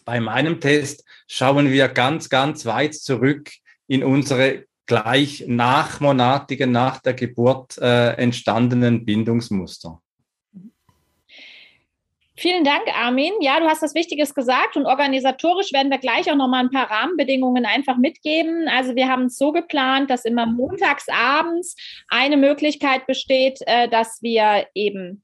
bei 0.04 0.20
meinem 0.20 0.60
Test 0.60 1.05
schauen 1.28 1.72
wir 1.72 1.88
ganz, 1.88 2.30
ganz 2.30 2.66
weit 2.66 2.96
zurück 2.96 3.52
in 3.88 4.04
unsere 4.04 4.66
gleich 4.86 5.46
nachmonatigen, 5.48 6.72
nach 6.72 7.02
der 7.02 7.14
Geburt 7.14 7.78
äh, 7.80 8.14
entstandenen 8.14 9.06
Bindungsmuster. 9.06 10.02
Vielen 12.38 12.66
Dank, 12.66 12.84
Armin. 12.94 13.32
Ja, 13.40 13.62
du 13.62 13.66
hast 13.66 13.82
das 13.82 13.96
Wichtiges 13.96 14.36
gesagt 14.36 14.76
und 14.76 14.86
organisatorisch 14.86 15.72
werden 15.72 15.90
wir 15.90 16.00
gleich 16.00 16.30
auch 16.30 16.36
nochmal 16.36 16.66
ein 16.66 16.70
paar 16.70 16.92
Rahmenbedingungen 16.92 17.66
einfach 17.66 17.96
mitgeben. 17.96 18.68
Also 18.68 18.96
wir 18.96 19.08
haben 19.08 19.26
es 19.26 19.38
so 19.38 19.54
geplant, 19.54 20.10
dass 20.10 20.26
immer 20.26 20.46
montags 20.46 21.06
abends 21.08 21.78
eine 22.10 22.36
Möglichkeit 22.36 23.08
besteht, 23.08 23.60
äh, 23.66 23.88
dass 23.88 24.22
wir 24.22 24.68
eben 24.74 25.24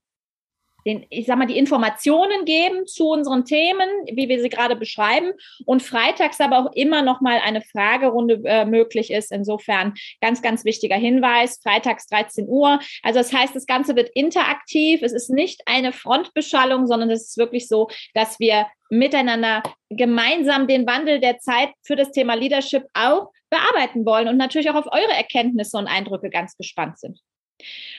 den, 0.86 1.06
ich 1.10 1.26
sag 1.26 1.38
mal, 1.38 1.46
die 1.46 1.58
Informationen 1.58 2.44
geben 2.44 2.86
zu 2.86 3.08
unseren 3.08 3.44
Themen, 3.44 3.88
wie 4.12 4.28
wir 4.28 4.40
sie 4.40 4.48
gerade 4.48 4.76
beschreiben. 4.76 5.32
Und 5.64 5.82
freitags 5.82 6.40
aber 6.40 6.58
auch 6.58 6.72
immer 6.74 7.02
noch 7.02 7.20
mal 7.20 7.38
eine 7.44 7.62
Fragerunde 7.62 8.40
äh, 8.44 8.64
möglich 8.64 9.10
ist. 9.10 9.32
Insofern 9.32 9.94
ganz, 10.20 10.42
ganz 10.42 10.64
wichtiger 10.64 10.96
Hinweis. 10.96 11.60
Freitags 11.62 12.06
13 12.06 12.46
Uhr. 12.48 12.80
Also 13.02 13.18
das 13.18 13.32
heißt, 13.32 13.54
das 13.54 13.66
Ganze 13.66 13.96
wird 13.96 14.10
interaktiv. 14.14 15.02
Es 15.02 15.12
ist 15.12 15.30
nicht 15.30 15.62
eine 15.66 15.92
Frontbeschallung, 15.92 16.86
sondern 16.86 17.10
es 17.10 17.28
ist 17.28 17.38
wirklich 17.38 17.68
so, 17.68 17.88
dass 18.14 18.38
wir 18.40 18.66
miteinander 18.90 19.62
gemeinsam 19.88 20.66
den 20.66 20.86
Wandel 20.86 21.18
der 21.18 21.38
Zeit 21.38 21.70
für 21.82 21.96
das 21.96 22.12
Thema 22.12 22.34
Leadership 22.34 22.84
auch 22.92 23.30
bearbeiten 23.48 24.04
wollen 24.04 24.28
und 24.28 24.36
natürlich 24.36 24.70
auch 24.70 24.74
auf 24.74 24.86
eure 24.86 25.12
Erkenntnisse 25.12 25.76
und 25.78 25.86
Eindrücke 25.86 26.30
ganz 26.30 26.56
gespannt 26.56 26.98
sind. 26.98 27.20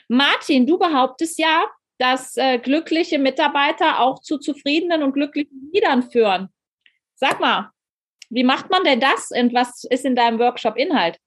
Martin, 0.07 0.67
du 0.67 0.77
behauptest 0.77 1.39
ja, 1.39 1.65
dass 2.03 2.35
äh, 2.35 2.59
glückliche 2.59 3.17
Mitarbeiter 3.17 4.01
auch 4.01 4.19
zu 4.19 4.37
zufriedenen 4.37 5.03
und 5.03 5.13
glücklichen 5.13 5.71
Liedern 5.71 6.03
führen. 6.03 6.49
Sag 7.15 7.39
mal, 7.39 7.71
wie 8.29 8.43
macht 8.43 8.69
man 8.69 8.83
denn 8.83 8.99
das 8.99 9.31
und 9.31 9.53
was 9.53 9.85
ist 9.85 10.03
in 10.03 10.15
deinem 10.15 10.37
Workshop 10.37 10.75
Inhalt? 10.75 11.17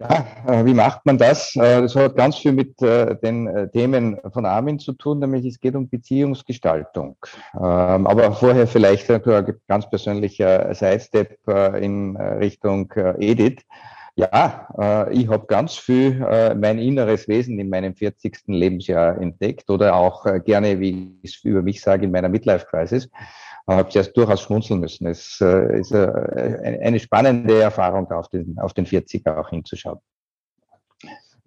Ja, 0.00 0.26
äh, 0.46 0.64
wie 0.64 0.74
macht 0.74 1.04
man 1.06 1.16
das? 1.16 1.54
Äh, 1.56 1.82
das 1.82 1.94
hat 1.94 2.16
ganz 2.16 2.36
viel 2.36 2.52
mit 2.52 2.80
äh, 2.82 3.16
den 3.16 3.70
Themen 3.72 4.18
von 4.32 4.44
Armin 4.46 4.78
zu 4.78 4.92
tun, 4.92 5.20
nämlich 5.20 5.46
es 5.46 5.60
geht 5.60 5.74
um 5.74 5.88
Beziehungsgestaltung. 5.88 7.16
Ähm, 7.54 8.06
aber 8.06 8.32
vorher 8.32 8.66
vielleicht 8.66 9.10
ein 9.10 9.58
ganz 9.68 9.88
persönlicher 9.88 10.74
Sidestep 10.74 11.38
in 11.80 12.16
Richtung 12.16 12.92
Edith. 13.18 13.62
Ja, 14.20 14.68
äh, 14.78 15.14
ich 15.14 15.28
habe 15.28 15.46
ganz 15.46 15.76
viel 15.76 16.22
äh, 16.22 16.54
mein 16.54 16.78
inneres 16.78 17.26
Wesen 17.26 17.58
in 17.58 17.70
meinem 17.70 17.94
40. 17.94 18.48
Lebensjahr 18.48 19.18
entdeckt 19.18 19.70
oder 19.70 19.94
auch 19.94 20.26
äh, 20.26 20.40
gerne, 20.40 20.78
wie 20.78 21.18
ich 21.22 21.36
es 21.36 21.44
über 21.44 21.62
mich 21.62 21.80
sage, 21.80 22.04
in 22.04 22.10
meiner 22.10 22.28
Midlife-Crisis. 22.28 23.06
Ich 23.06 23.10
habe 23.66 23.88
zuerst 23.88 24.14
durchaus 24.14 24.42
schmunzeln 24.42 24.80
müssen. 24.80 25.06
Es 25.06 25.40
äh, 25.40 25.80
ist 25.80 25.92
äh, 25.92 26.78
eine 26.82 26.98
spannende 26.98 27.62
Erfahrung, 27.62 28.10
auf 28.12 28.28
den, 28.28 28.58
auf 28.58 28.74
den 28.74 28.84
40er 28.84 29.38
auch 29.38 29.48
hinzuschauen. 29.48 30.00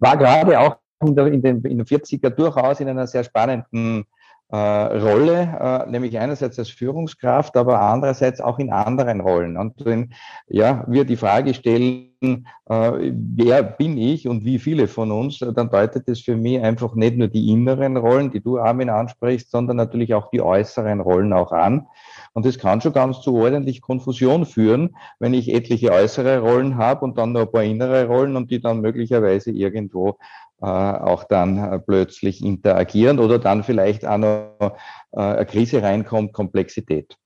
War 0.00 0.16
gerade 0.16 0.58
auch 0.58 0.76
in, 1.06 1.14
der, 1.14 1.26
in, 1.26 1.42
den, 1.42 1.62
in 1.62 1.78
den 1.78 1.86
40er 1.86 2.30
durchaus 2.30 2.80
in 2.80 2.88
einer 2.88 3.06
sehr 3.06 3.22
spannenden 3.22 4.00
äh, 4.00 4.04
Rolle, 4.52 5.84
äh, 5.86 5.90
nämlich 5.90 6.18
einerseits 6.18 6.58
als 6.58 6.68
Führungskraft, 6.68 7.56
aber 7.56 7.80
andererseits 7.80 8.40
auch 8.40 8.58
in 8.58 8.70
anderen 8.70 9.20
Rollen. 9.20 9.56
Und 9.56 9.84
wenn 9.84 10.12
ja, 10.46 10.84
wir 10.86 11.04
die 11.04 11.16
Frage 11.16 11.54
stellen, 11.54 12.46
äh, 12.66 13.12
wer 13.12 13.62
bin 13.62 13.98
ich 13.98 14.28
und 14.28 14.44
wie 14.44 14.58
viele 14.58 14.86
von 14.86 15.10
uns, 15.10 15.38
dann 15.38 15.70
deutet 15.70 16.08
es 16.08 16.20
für 16.20 16.36
mich 16.36 16.60
einfach 16.62 16.94
nicht 16.94 17.16
nur 17.16 17.28
die 17.28 17.50
inneren 17.50 17.96
Rollen, 17.96 18.30
die 18.30 18.40
du, 18.40 18.58
Armin, 18.58 18.90
ansprichst, 18.90 19.50
sondern 19.50 19.76
natürlich 19.76 20.14
auch 20.14 20.30
die 20.30 20.40
äußeren 20.40 21.00
Rollen 21.00 21.32
auch 21.32 21.52
an. 21.52 21.86
Und 22.34 22.44
das 22.44 22.58
kann 22.58 22.80
schon 22.80 22.92
ganz 22.92 23.20
zu 23.20 23.34
ordentlich 23.36 23.80
Konfusion 23.80 24.44
führen, 24.44 24.96
wenn 25.20 25.34
ich 25.34 25.54
etliche 25.54 25.92
äußere 25.92 26.40
Rollen 26.40 26.76
habe 26.76 27.04
und 27.04 27.16
dann 27.16 27.32
noch 27.32 27.42
ein 27.42 27.52
paar 27.52 27.62
innere 27.62 28.06
Rollen 28.06 28.36
und 28.36 28.50
die 28.50 28.60
dann 28.60 28.80
möglicherweise 28.80 29.52
irgendwo 29.52 30.18
äh, 30.60 30.66
auch 30.66 31.24
dann 31.24 31.58
äh, 31.58 31.78
plötzlich 31.78 32.42
interagieren 32.42 33.18
oder 33.18 33.38
dann 33.38 33.64
vielleicht 33.64 34.06
auch 34.06 34.18
noch 34.18 34.76
äh, 35.12 35.20
eine 35.20 35.46
Krise 35.46 35.82
reinkommt, 35.82 36.32
Komplexität. 36.32 37.16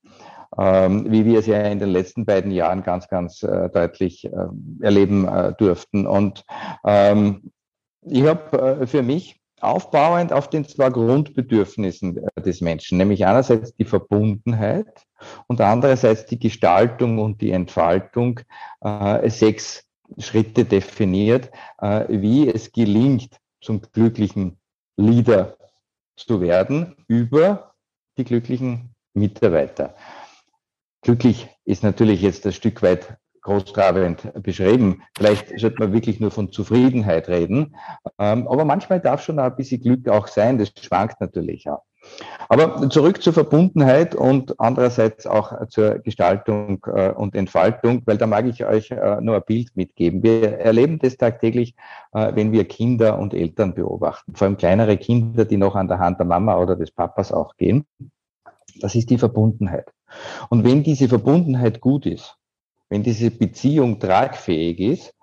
Ähm, 0.59 1.07
wie 1.11 1.25
wir 1.25 1.39
es 1.39 1.47
ja 1.47 1.61
in 1.63 1.79
den 1.79 1.91
letzten 1.91 2.27
beiden 2.27 2.51
Jahren 2.51 2.83
ganz, 2.83 3.07
ganz 3.09 3.41
deutlich 3.41 4.29
erleben 4.81 5.29
durften. 5.59 6.07
Und 6.07 6.43
ähm, 6.85 7.53
ich 8.01 8.27
habe 8.27 8.87
für 8.87 9.03
mich 9.03 9.39
aufbauend 9.61 10.33
auf 10.33 10.49
den 10.51 10.67
zwei 10.67 10.91
Grundbedürfnissen 10.91 12.21
des 12.45 12.61
Menschen, 12.61 12.99
nämlich 12.99 13.27
einerseits 13.27 13.75
die 13.75 13.85
Verbundenheit 13.85 15.07
und 15.47 15.61
andererseits 15.61 16.27
die 16.27 16.39
Gestaltung 16.39 17.19
und 17.19 17.41
die 17.41 17.51
Entfaltung, 17.51 18.41
sechs 19.27 19.89
Schritte 20.17 20.65
definiert, 20.65 21.51
äh, 21.79 22.07
wie 22.09 22.49
es 22.49 22.73
gelingt, 22.73 23.37
zum 23.61 23.83
glücklichen 23.93 24.59
Leader 24.97 25.57
zu 26.17 26.41
werden 26.41 26.97
über 27.07 27.75
die 28.17 28.25
glücklichen 28.25 28.95
Mitarbeiter. 29.15 29.95
Glücklich 31.03 31.49
ist 31.65 31.83
natürlich 31.83 32.23
jetzt 32.23 32.47
ein 32.47 32.53
Stück 32.53 32.83
weit 32.83 33.19
großtrabend 33.49 34.43
beschrieben. 34.43 35.03
Vielleicht 35.17 35.59
sollte 35.59 35.79
man 35.79 35.93
wirklich 35.93 36.21
nur 36.21 36.31
von 36.31 36.53
Zufriedenheit 36.53 37.29
reden. 37.29 37.75
Ähm, 38.19 38.47
aber 38.47 38.65
manchmal 38.65 39.01
darf 39.01 39.23
schon 39.23 39.39
ein 39.39 39.57
bisschen 39.57 39.81
Glück 39.81 40.09
auch 40.09 40.29
sein. 40.29 40.59
Das 40.59 40.73
schwankt 40.81 41.21
natürlich 41.21 41.69
auch. 41.69 41.83
Aber 42.49 42.89
zurück 42.89 43.23
zur 43.23 43.33
Verbundenheit 43.33 44.15
und 44.15 44.59
andererseits 44.61 45.27
auch 45.27 45.53
zur 45.69 45.99
Gestaltung 45.99 46.87
äh, 46.87 47.11
und 47.11 47.35
Entfaltung, 47.35 48.03
weil 48.07 48.17
da 48.17 48.27
mag 48.27 48.47
ich 48.47 48.65
euch 48.65 48.91
äh, 48.91 49.21
nur 49.21 49.37
ein 49.37 49.43
Bild 49.47 49.77
mitgeben. 49.77 50.23
Wir 50.23 50.59
erleben 50.59 50.99
das 50.99 51.17
tagtäglich, 51.17 51.75
äh, 52.13 52.35
wenn 52.35 52.53
wir 52.53 52.67
Kinder 52.67 53.19
und 53.19 53.35
Eltern 53.35 53.75
beobachten, 53.75 54.35
vor 54.35 54.47
allem 54.47 54.57
kleinere 54.57 54.97
Kinder, 54.97 55.45
die 55.45 55.57
noch 55.57 55.75
an 55.75 55.89
der 55.89 55.99
Hand 55.99 56.19
der 56.19 56.27
Mama 56.27 56.57
oder 56.59 56.77
des 56.77 56.91
Papas 56.91 57.33
auch 57.33 57.57
gehen. 57.57 57.87
Das 58.81 58.95
ist 58.95 59.11
die 59.11 59.19
Verbundenheit. 59.19 59.93
Und 60.49 60.65
wenn 60.65 60.83
diese 60.83 61.09
Verbundenheit 61.09 61.81
gut 61.81 62.07
ist, 62.07 62.38
wenn 62.89 63.03
diese 63.03 63.31
Beziehung 63.31 63.99
tragfähig 63.99 64.81
ist, 64.81 65.15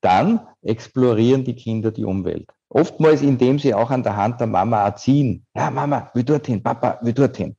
dann 0.00 0.46
explorieren 0.62 1.44
die 1.44 1.54
Kinder 1.54 1.90
die 1.90 2.04
Umwelt. 2.04 2.48
Oftmals, 2.68 3.22
indem 3.22 3.58
sie 3.58 3.74
auch 3.74 3.90
an 3.90 4.02
der 4.02 4.16
Hand 4.16 4.40
der 4.40 4.46
Mama 4.46 4.84
erziehen. 4.84 5.44
Ja, 5.54 5.70
Mama, 5.70 6.10
wie 6.14 6.24
dorthin, 6.24 6.62
Papa, 6.62 6.98
wie 7.02 7.12
dorthin. 7.12 7.56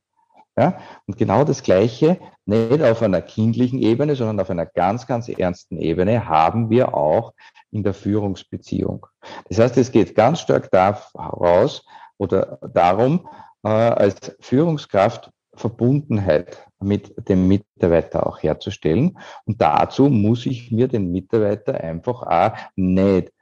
Ja, 0.56 0.78
und 1.06 1.16
genau 1.16 1.44
das 1.44 1.62
Gleiche, 1.62 2.18
nicht 2.44 2.82
auf 2.82 3.02
einer 3.02 3.22
kindlichen 3.22 3.78
Ebene, 3.78 4.16
sondern 4.16 4.40
auf 4.40 4.50
einer 4.50 4.66
ganz, 4.66 5.06
ganz 5.06 5.28
ernsten 5.28 5.78
Ebene 5.78 6.28
haben 6.28 6.68
wir 6.68 6.94
auch 6.94 7.32
in 7.70 7.82
der 7.82 7.94
Führungsbeziehung. 7.94 9.06
Das 9.48 9.58
heißt, 9.58 9.78
es 9.78 9.92
geht 9.92 10.14
ganz 10.14 10.40
stark 10.40 10.70
daraus 10.70 11.86
oder 12.18 12.58
darum, 12.74 13.28
äh, 13.62 13.68
als 13.68 14.36
Führungskraft 14.40 15.30
Verbundenheit 15.54 16.66
mit 16.80 17.28
dem 17.28 17.46
Mitarbeiter 17.48 18.26
auch 18.26 18.42
herzustellen. 18.42 19.18
Und 19.44 19.60
dazu 19.60 20.08
muss 20.08 20.46
ich 20.46 20.70
mir 20.70 20.88
den 20.88 21.12
Mitarbeiter 21.12 21.80
einfach 21.80 22.22
auch 22.22 22.52
nicht 22.76 23.32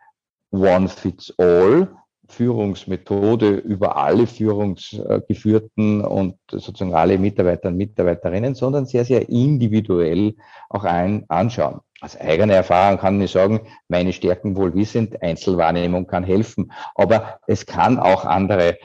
One-Fits-All 0.50 1.88
Führungsmethode 2.30 3.48
über 3.50 3.96
alle 3.96 4.26
Führungsgeführten 4.26 6.04
und 6.04 6.36
sozusagen 6.50 6.94
alle 6.94 7.18
Mitarbeiter 7.18 7.68
und 7.68 7.76
Mitarbeiterinnen, 7.76 8.54
sondern 8.54 8.86
sehr, 8.86 9.04
sehr 9.04 9.28
individuell 9.28 10.34
auch 10.68 10.84
ein 10.84 11.24
anschauen. 11.28 11.80
Aus 12.00 12.16
eigener 12.16 12.54
Erfahrung 12.54 12.98
kann 12.98 13.20
ich 13.20 13.32
sagen, 13.32 13.60
meine 13.88 14.12
Stärken 14.12 14.56
wohl 14.56 14.74
wissend, 14.74 15.20
Einzelwahrnehmung 15.22 16.06
kann 16.06 16.24
helfen, 16.24 16.72
aber 16.94 17.40
es 17.46 17.66
kann 17.66 17.98
auch 17.98 18.24
andere 18.24 18.78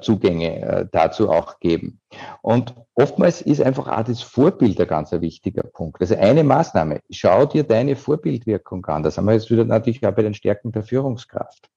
Zugänge 0.00 0.62
äh, 0.62 0.86
dazu 0.90 1.30
auch 1.30 1.58
geben. 1.58 2.00
Und 2.42 2.74
oftmals 2.94 3.42
ist 3.42 3.60
einfach 3.60 3.88
auch 3.88 4.04
das 4.04 4.22
Vorbild 4.22 4.80
ein 4.80 4.86
ganz 4.86 5.12
wichtiger 5.12 5.64
Punkt. 5.64 6.00
Also 6.00 6.16
eine 6.16 6.44
Maßnahme, 6.44 7.00
schau 7.10 7.46
dir 7.46 7.64
deine 7.64 7.96
Vorbildwirkung 7.96 8.84
an. 8.86 9.02
Das 9.02 9.18
haben 9.18 9.26
wir 9.26 9.34
jetzt 9.34 9.50
wieder 9.50 9.64
natürlich 9.64 10.06
auch 10.06 10.14
bei 10.14 10.22
den 10.22 10.34
Stärken 10.34 10.72
der 10.72 10.84
Führungskraft. 10.84 11.68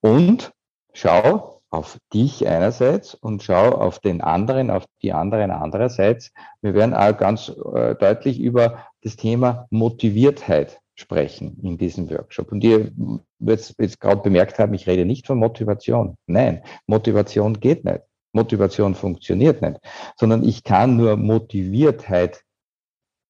Und 0.00 0.52
schau 0.92 1.62
auf 1.70 1.98
dich 2.12 2.46
einerseits 2.46 3.14
und 3.14 3.42
schau 3.42 3.70
auf 3.72 3.98
den 3.98 4.20
anderen, 4.20 4.70
auf 4.70 4.84
die 5.02 5.12
anderen 5.12 5.50
andererseits. 5.50 6.32
Wir 6.62 6.74
werden 6.74 6.94
auch 6.94 7.16
ganz 7.16 7.48
äh, 7.48 7.94
deutlich 7.96 8.40
über 8.40 8.86
das 9.02 9.16
Thema 9.16 9.66
Motiviertheit 9.70 10.80
sprechen 10.96 11.58
in 11.62 11.78
diesem 11.78 12.10
Workshop. 12.10 12.50
Und 12.50 12.64
ihr 12.64 12.90
wird 13.38 13.74
jetzt 13.78 14.00
gerade 14.00 14.22
bemerkt 14.22 14.58
haben, 14.58 14.74
ich 14.74 14.86
rede 14.86 15.04
nicht 15.04 15.26
von 15.26 15.38
Motivation. 15.38 16.16
Nein, 16.26 16.62
Motivation 16.86 17.60
geht 17.60 17.84
nicht. 17.84 18.00
Motivation 18.32 18.94
funktioniert 18.94 19.62
nicht, 19.62 19.78
sondern 20.16 20.42
ich 20.42 20.62
kann 20.62 20.96
nur 20.96 21.16
Motiviertheit 21.16 22.42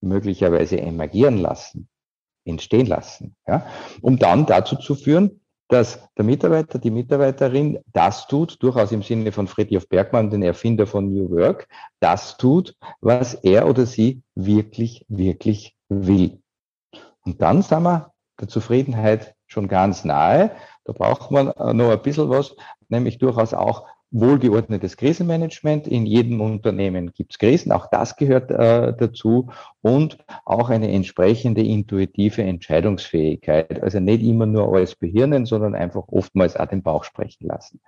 möglicherweise 0.01 0.81
emergieren 0.81 1.39
lassen, 1.39 1.89
entstehen 2.45 2.87
lassen, 2.87 3.37
ja, 3.47 3.67
um 4.03 4.19
dann 4.19 4.47
dazu 4.47 4.77
zu 4.77 4.95
führen, 4.95 5.41
dass 5.69 6.01
der 6.17 6.25
Mitarbeiter, 6.25 6.79
die 6.79 6.91
Mitarbeiterin 6.91 7.79
das 7.93 8.27
tut, 8.29 8.63
durchaus 8.63 8.93
im 8.93 9.03
Sinne 9.03 9.33
von 9.33 9.49
Friedrich 9.49 9.89
Bergmann, 9.89 10.31
den 10.31 10.43
Erfinder 10.43 10.87
von 10.87 11.13
New 11.13 11.31
Work, 11.31 11.69
das 12.01 12.37
tut, 12.37 12.77
was 13.01 13.35
er 13.35 13.69
oder 13.69 13.87
sie 13.87 14.23
wirklich, 14.35 15.05
wirklich 15.09 15.77
will. 15.89 16.41
Und 17.27 17.43
dann 17.43 17.61
sind 17.63 17.83
wir 17.83 18.13
der 18.41 18.49
Zufriedenheit 18.49 19.35
schon 19.47 19.69
ganz 19.69 20.05
nahe. 20.05 20.53
Da 20.85 20.93
braucht 20.93 21.31
man 21.31 21.49
äh, 21.49 21.75
noch 21.75 21.91
ein 21.91 22.03
bisschen 22.03 22.31
was, 22.31 22.55
nämlich 22.89 23.19
durchaus 23.19 23.53
auch 23.53 23.87
wohlgeordnetes 24.13 24.97
Krisenmanagement. 24.97 25.89
In 25.89 26.07
jedem 26.07 26.41
Unternehmen 26.41 27.13
gibt 27.13 27.33
es 27.33 27.39
Krisen, 27.39 27.73
auch 27.73 27.89
das 27.91 28.17
gehört 28.17 28.53
äh, 28.53 28.95
dazu. 28.97 29.51
Und 29.83 30.19
auch 30.45 30.71
eine 30.71 30.91
entsprechende 30.93 31.63
intuitive 31.63 32.43
Entscheidungsfähigkeit. 32.43 33.83
Also 33.83 33.99
nicht 33.99 34.23
immer 34.23 34.47
nur 34.47 34.73
alles 34.73 34.95
behirnen, 34.95 35.45
sondern 35.45 35.75
einfach 35.75 36.05
oftmals 36.09 36.57
auch 36.57 36.67
den 36.67 36.83
Bauch 36.83 37.03
sprechen 37.03 37.49
lassen. 37.49 37.81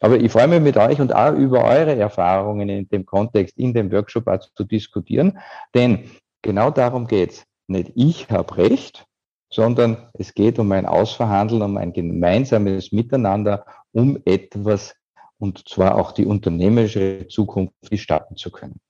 Aber 0.00 0.16
ich 0.16 0.30
freue 0.30 0.48
mich 0.48 0.60
mit 0.60 0.76
euch 0.76 1.00
und 1.00 1.14
auch 1.14 1.34
über 1.34 1.64
eure 1.64 1.96
Erfahrungen 1.96 2.68
in 2.68 2.88
dem 2.88 3.04
Kontext, 3.04 3.58
in 3.58 3.74
dem 3.74 3.90
Workshop 3.90 4.28
auch 4.28 4.40
zu 4.54 4.64
diskutieren. 4.64 5.38
Denn 5.74 6.10
genau 6.42 6.70
darum 6.70 7.08
geht's. 7.08 7.44
Nicht 7.66 7.92
ich 7.94 8.30
habe 8.30 8.56
Recht, 8.56 9.06
sondern 9.50 10.10
es 10.14 10.34
geht 10.34 10.58
um 10.58 10.72
ein 10.72 10.86
Ausverhandeln, 10.86 11.62
um 11.62 11.76
ein 11.76 11.92
gemeinsames 11.92 12.92
Miteinander, 12.92 13.64
um 13.92 14.18
etwas 14.24 14.94
und 15.38 15.68
zwar 15.68 15.96
auch 15.96 16.12
die 16.12 16.26
unternehmerische 16.26 17.26
Zukunft 17.28 17.74
gestalten 17.90 18.36
zu 18.36 18.50
können. 18.50 18.80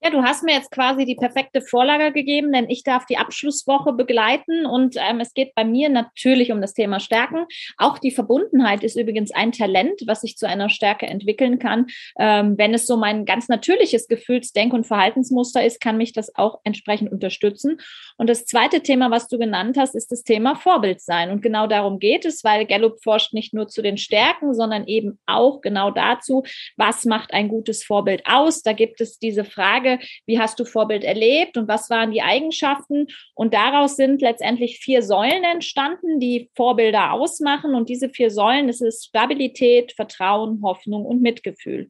Ja, 0.00 0.10
du 0.10 0.22
hast 0.22 0.44
mir 0.44 0.54
jetzt 0.54 0.70
quasi 0.70 1.04
die 1.04 1.16
perfekte 1.16 1.60
Vorlage 1.60 2.12
gegeben, 2.12 2.52
denn 2.52 2.70
ich 2.70 2.84
darf 2.84 3.04
die 3.06 3.16
Abschlusswoche 3.16 3.92
begleiten 3.92 4.64
und 4.64 4.94
ähm, 4.96 5.18
es 5.18 5.34
geht 5.34 5.56
bei 5.56 5.64
mir 5.64 5.88
natürlich 5.88 6.52
um 6.52 6.60
das 6.60 6.72
Thema 6.72 7.00
Stärken. 7.00 7.46
Auch 7.78 7.98
die 7.98 8.12
Verbundenheit 8.12 8.84
ist 8.84 8.96
übrigens 8.96 9.32
ein 9.34 9.50
Talent, 9.50 10.02
was 10.06 10.20
sich 10.20 10.36
zu 10.36 10.46
einer 10.46 10.70
Stärke 10.70 11.06
entwickeln 11.06 11.58
kann. 11.58 11.86
Ähm, 12.16 12.56
wenn 12.56 12.74
es 12.74 12.86
so 12.86 12.96
mein 12.96 13.24
ganz 13.24 13.48
natürliches 13.48 14.06
Gefühlsdenk- 14.06 14.72
und 14.72 14.86
Verhaltensmuster 14.86 15.64
ist, 15.66 15.80
kann 15.80 15.96
mich 15.96 16.12
das 16.12 16.32
auch 16.36 16.60
entsprechend 16.62 17.10
unterstützen. 17.10 17.80
Und 18.16 18.30
das 18.30 18.44
zweite 18.44 18.82
Thema, 18.82 19.10
was 19.10 19.26
du 19.26 19.36
genannt 19.36 19.76
hast, 19.78 19.96
ist 19.96 20.12
das 20.12 20.22
Thema 20.22 20.54
Vorbild 20.54 21.00
sein. 21.00 21.32
Und 21.32 21.42
genau 21.42 21.66
darum 21.66 21.98
geht 21.98 22.24
es, 22.24 22.44
weil 22.44 22.66
Gallup 22.66 23.02
forscht 23.02 23.32
nicht 23.32 23.52
nur 23.52 23.66
zu 23.66 23.82
den 23.82 23.96
Stärken, 23.96 24.54
sondern 24.54 24.86
eben 24.86 25.18
auch 25.26 25.60
genau 25.60 25.90
dazu, 25.90 26.44
was 26.76 27.04
macht 27.04 27.32
ein 27.32 27.48
gutes 27.48 27.82
Vorbild 27.82 28.22
aus. 28.26 28.62
Da 28.62 28.74
gibt 28.74 29.00
es 29.00 29.18
diese 29.18 29.44
Frage, 29.44 29.87
Frage, 29.88 30.04
wie 30.26 30.38
hast 30.38 30.58
du 30.60 30.64
Vorbild 30.64 31.04
erlebt 31.04 31.56
und 31.56 31.68
was 31.68 31.90
waren 31.90 32.10
die 32.10 32.22
Eigenschaften? 32.22 33.06
Und 33.34 33.54
daraus 33.54 33.96
sind 33.96 34.20
letztendlich 34.20 34.78
vier 34.78 35.02
Säulen 35.02 35.44
entstanden, 35.44 36.20
die 36.20 36.50
Vorbilder 36.54 37.12
ausmachen. 37.12 37.74
Und 37.74 37.88
diese 37.88 38.10
vier 38.10 38.30
Säulen, 38.30 38.66
das 38.66 38.80
ist 38.80 39.06
Stabilität, 39.06 39.92
Vertrauen, 39.92 40.60
Hoffnung 40.62 41.04
und 41.04 41.22
Mitgefühl. 41.22 41.88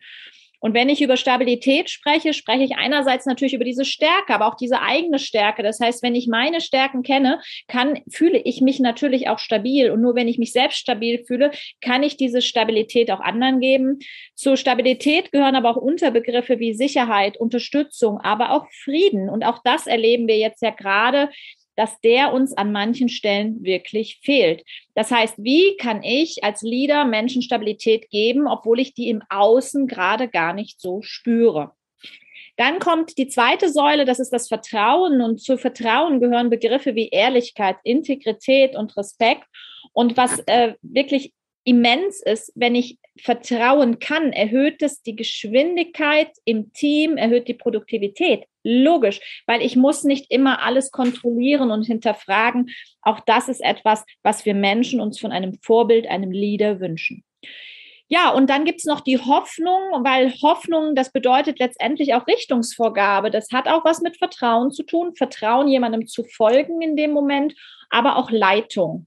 Und 0.61 0.75
wenn 0.75 0.89
ich 0.89 1.01
über 1.01 1.17
Stabilität 1.17 1.91
spreche, 1.91 2.33
spreche 2.33 2.65
ich 2.65 2.77
einerseits 2.77 3.27
natürlich 3.27 3.55
über 3.55 3.65
diese 3.65 3.85
Stärke, 3.85 4.35
aber 4.35 4.47
auch 4.47 4.57
diese 4.57 4.81
eigene 4.81 5.19
Stärke. 5.19 5.63
Das 5.63 5.81
heißt, 5.81 6.03
wenn 6.03 6.15
ich 6.15 6.27
meine 6.27 6.61
Stärken 6.61 7.03
kenne, 7.03 7.41
kann, 7.69 8.01
fühle 8.11 8.39
ich 8.39 8.61
mich 8.61 8.81
natürlich 8.81 9.29
auch 9.29 9.39
stabil. 9.39 9.91
Und 9.91 10.01
nur 10.01 10.15
wenn 10.15 10.29
ich 10.29 10.39
mich 10.39 10.53
selbst 10.53 10.79
stabil 10.79 11.25
fühle, 11.25 11.51
kann 11.81 12.03
ich 12.03 12.17
diese 12.17 12.43
Stabilität 12.43 13.11
auch 13.11 13.21
anderen 13.21 13.61
geben. 13.61 13.99
Zur 14.35 14.57
Stabilität 14.57 15.33
gehören 15.33 15.55
aber 15.55 15.71
auch 15.71 15.77
Unterbegriffe 15.77 16.59
wie 16.59 16.75
Sicherheit, 16.75 17.37
Unterstützung, 17.37 18.19
aber 18.21 18.53
auch 18.53 18.67
Frieden. 18.83 19.29
Und 19.29 19.45
auch 19.45 19.61
das 19.63 19.87
erleben 19.87 20.29
wir 20.29 20.39
jetzt 20.39 20.63
ja 20.63 20.71
gerade 20.71 21.31
dass 21.79 22.01
der 22.01 22.33
uns 22.33 22.57
an 22.57 22.73
manchen 22.73 23.09
Stellen 23.09 23.63
wirklich 23.63 24.19
fehlt. 24.25 24.65
Das 24.97 25.13
heißt, 25.13 25.37
wie 25.39 25.77
kann 25.77 26.03
ich 26.03 26.43
als 26.43 26.63
Leader 26.63 27.05
Menschen 27.05 27.41
Stabilität 27.41 28.11
geben, 28.11 28.49
obwohl 28.49 28.81
ich 28.81 28.95
die 28.95 29.09
im 29.09 29.23
Außen 29.31 29.87
gerade 29.87 30.27
gar 30.27 30.55
nicht 30.55 30.81
so 30.81 31.03
spüre? 31.03 31.71
Dann 32.57 32.81
kommt 32.81 33.17
die 33.17 33.29
zweite 33.29 33.69
Säule, 33.69 34.05
das 34.05 34.19
ist 34.19 34.33
das 34.33 34.49
Vertrauen. 34.49 35.21
Und 35.21 35.41
zu 35.41 35.57
Vertrauen 35.57 36.19
gehören 36.19 36.51
Begriffe 36.51 36.97
wie 36.97 37.11
Ehrlichkeit, 37.11 37.77
Integrität 37.85 38.75
und 38.75 38.97
Respekt. 38.97 39.45
Und 39.93 40.17
was 40.17 40.41
äh, 40.47 40.75
wirklich 40.83 41.33
immens 41.69 42.23
ist, 42.23 42.51
wenn 42.55 42.75
ich 42.75 42.99
vertrauen 43.21 43.99
kann, 43.99 44.33
erhöht 44.33 44.81
es 44.81 45.03
die 45.03 45.15
Geschwindigkeit 45.15 46.31
im 46.47 46.73
Team, 46.73 47.19
erhöht 47.19 47.47
die 47.47 47.55
Produktivität. 47.55 48.45
Logisch, 48.65 49.43
weil 49.47 49.61
ich 49.61 49.77
muss 49.77 50.03
nicht 50.03 50.31
immer 50.31 50.63
alles 50.63 50.93
kontrollieren 50.93 51.71
und 51.71 51.85
hinterfragen. 51.85 52.71
Auch 53.03 53.21
das 53.21 53.51
ist 53.51 53.61
etwas, 53.61 54.05
was 54.23 54.47
wir 54.47 54.55
Menschen 54.55 55.01
uns 55.01 55.21
von 55.21 55.31
einem 55.31 55.59
Vorbild, 55.61 56.07
einem 56.07 56.31
Leader 56.31 56.81
wünschen. 56.81 57.23
Ja, 58.11 58.31
und 58.31 58.49
dann 58.49 58.65
gibt's 58.65 58.87
noch 58.87 59.03
die 59.03 59.19
Hoffnung, 59.19 59.83
weil 60.03 60.33
Hoffnung, 60.41 60.95
das 60.95 61.13
bedeutet 61.13 61.59
letztendlich 61.59 62.15
auch 62.15 62.27
Richtungsvorgabe. 62.27 63.31
Das 63.31 63.51
hat 63.53 63.69
auch 63.69 63.85
was 63.85 64.01
mit 64.01 64.17
Vertrauen 64.17 64.71
zu 64.71 64.85
tun, 64.85 65.15
Vertrauen 65.15 65.69
jemandem 65.69 66.07
zu 66.07 66.25
folgen 66.25 66.81
in 66.81 66.97
dem 66.97 67.13
Moment, 67.13 67.55
aber 67.91 68.17
auch 68.17 68.31
Leitung. 68.31 69.07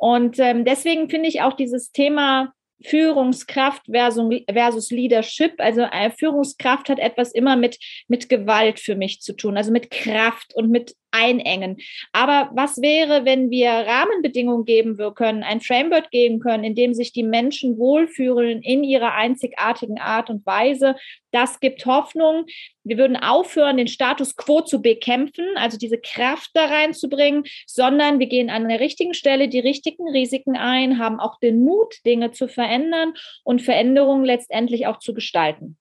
Und 0.00 0.38
ähm, 0.38 0.64
deswegen 0.64 1.10
finde 1.10 1.28
ich 1.28 1.42
auch 1.42 1.52
dieses 1.52 1.92
Thema 1.92 2.54
Führungskraft 2.82 3.82
versus, 3.84 4.34
versus 4.50 4.90
Leadership. 4.90 5.52
Also 5.58 5.82
äh, 5.82 6.10
Führungskraft 6.10 6.88
hat 6.88 6.98
etwas 6.98 7.32
immer 7.32 7.54
mit, 7.54 7.78
mit 8.08 8.30
Gewalt 8.30 8.80
für 8.80 8.96
mich 8.96 9.20
zu 9.20 9.34
tun, 9.34 9.58
also 9.58 9.70
mit 9.70 9.90
Kraft 9.90 10.54
und 10.54 10.70
mit 10.70 10.94
einengen. 11.12 11.78
Aber 12.12 12.50
was 12.54 12.80
wäre, 12.80 13.24
wenn 13.24 13.50
wir 13.50 13.70
Rahmenbedingungen 13.70 14.64
geben 14.64 14.96
können, 15.14 15.42
ein 15.42 15.60
Framework 15.60 16.10
geben 16.10 16.40
können, 16.40 16.64
in 16.64 16.74
dem 16.74 16.94
sich 16.94 17.12
die 17.12 17.22
Menschen 17.22 17.78
wohlfühlen 17.78 18.62
in 18.62 18.84
ihrer 18.84 19.14
einzigartigen 19.14 19.98
Art 19.98 20.30
und 20.30 20.44
Weise? 20.46 20.96
Das 21.32 21.60
gibt 21.60 21.86
Hoffnung. 21.86 22.46
Wir 22.82 22.98
würden 22.98 23.16
aufhören, 23.16 23.76
den 23.76 23.88
Status 23.88 24.36
quo 24.36 24.62
zu 24.62 24.82
bekämpfen, 24.82 25.46
also 25.56 25.78
diese 25.78 25.98
Kraft 25.98 26.50
da 26.54 26.66
reinzubringen, 26.66 27.44
sondern 27.66 28.18
wir 28.18 28.26
gehen 28.26 28.50
an 28.50 28.68
der 28.68 28.80
richtigen 28.80 29.14
Stelle 29.14 29.48
die 29.48 29.60
richtigen 29.60 30.08
Risiken 30.08 30.56
ein, 30.56 30.98
haben 30.98 31.20
auch 31.20 31.38
den 31.38 31.62
Mut, 31.62 31.94
Dinge 32.04 32.32
zu 32.32 32.48
verändern 32.48 33.14
und 33.44 33.62
Veränderungen 33.62 34.24
letztendlich 34.24 34.86
auch 34.86 34.98
zu 34.98 35.14
gestalten. 35.14 35.76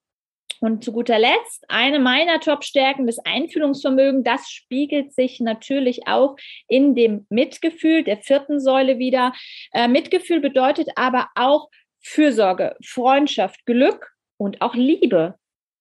Und 0.60 0.84
zu 0.84 0.92
guter 0.92 1.18
Letzt, 1.18 1.64
eine 1.70 2.00
meiner 2.00 2.40
Top-Stärken, 2.40 3.08
das 3.08 3.20
Einfühlungsvermögen, 3.20 4.24
das 4.24 4.50
spiegelt 4.50 5.14
sich 5.14 5.40
natürlich 5.40 6.08
auch 6.08 6.36
in 6.68 6.96
dem 6.96 7.26
Mitgefühl 7.30 8.04
der 8.04 8.18
vierten 8.18 8.60
Säule 8.60 9.00
wieder. 9.00 9.34
Äh, 9.72 9.88
Mitgefühl 9.88 10.42
bedeutet 10.42 10.90
aber 10.96 11.30
auch 11.36 11.70
Fürsorge, 12.02 12.76
Freundschaft, 12.86 13.66
Glück 13.66 14.12
und 14.38 14.62
auch 14.62 14.76
Liebe. 14.76 15.36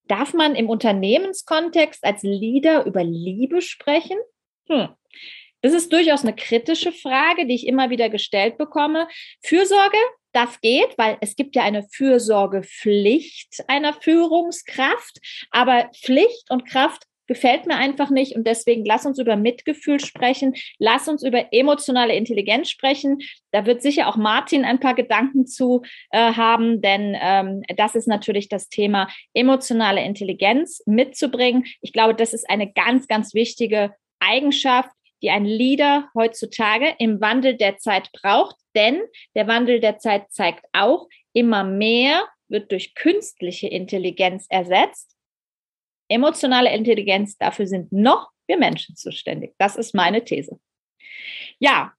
Darf 0.07 0.33
man 0.33 0.55
im 0.55 0.69
Unternehmenskontext 0.69 2.05
als 2.05 2.23
Leader 2.23 2.87
über 2.87 3.05
Liebe 3.05 3.61
sprechen? 3.61 4.19
Hm. 4.69 4.89
Das 5.61 5.73
ist 5.73 5.93
durchaus 5.93 6.23
eine 6.23 6.35
kritische 6.35 6.93
Frage, 6.93 7.47
die 7.47 7.55
ich 7.55 7.67
immer 7.67 7.91
wieder 7.91 8.09
gestellt 8.09 8.59
bekomme. 8.59 9.09
Fürsorge 9.43 9.99
das 10.33 10.61
geht, 10.61 10.97
weil 10.99 11.17
es 11.21 11.37
gibt 11.37 11.57
ja 11.57 11.63
eine 11.63 11.83
Fürsorgepflicht 11.83 13.65
einer 13.67 13.93
Führungskraft, 13.93 15.19
aber 15.51 15.91
Pflicht 15.95 16.51
und 16.51 16.67
Kraft 16.67 17.05
gefällt 17.29 17.67
mir 17.67 17.77
einfach 17.77 18.11
nicht 18.11 18.35
und 18.35 18.47
deswegen 18.47 18.85
lass 18.85 19.07
uns 19.07 19.19
über 19.19 19.37
Mitgefühl 19.37 20.01
sprechen, 20.01 20.55
lass 20.79 21.09
uns 21.09 21.23
über 21.23 21.53
emotionale 21.53 22.15
Intelligenz 22.15 22.71
sprechen. 22.71 23.19
Da 23.53 23.67
wird 23.67 23.83
sicher 23.83 24.09
auch 24.09 24.17
Martin 24.17 24.65
ein 24.65 24.81
paar 24.81 24.95
Gedanken 24.95 25.47
zu 25.47 25.83
äh, 26.11 26.33
haben, 26.33 26.81
denn 26.81 27.17
ähm, 27.21 27.63
das 27.77 27.95
ist 27.95 28.09
natürlich 28.09 28.49
das 28.49 28.71
Thema 28.71 29.09
emotionale 29.35 30.03
Intelligenz 30.03 30.83
mitzubringen. 30.87 31.67
Ich 31.83 31.93
glaube, 31.93 32.15
das 32.15 32.33
ist 32.33 32.49
eine 32.49 32.73
ganz, 32.73 33.07
ganz 33.07 33.35
wichtige 33.35 33.95
Eigenschaft, 34.21 34.91
die 35.23 35.31
ein 35.31 35.45
Leader 35.45 36.09
heutzutage 36.15 36.95
im 36.99 37.21
Wandel 37.21 37.57
der 37.57 37.79
Zeit 37.79 38.11
braucht. 38.13 38.57
Denn 38.75 39.01
der 39.35 39.47
Wandel 39.47 39.81
der 39.81 39.99
Zeit 39.99 40.31
zeigt 40.31 40.65
auch, 40.73 41.09
immer 41.33 41.65
mehr 41.65 42.27
wird 42.49 42.71
durch 42.73 42.95
künstliche 42.95 43.69
Intelligenz 43.69 44.47
ersetzt. 44.49 45.17
Emotionale 46.09 46.73
Intelligenz, 46.75 47.37
dafür 47.37 47.67
sind 47.67 47.93
noch 47.93 48.31
wir 48.49 48.59
Menschen 48.59 48.97
zuständig. 48.97 49.55
Das 49.59 49.77
ist 49.77 49.95
meine 49.95 50.25
These. 50.25 50.59
Ja, 51.59 51.93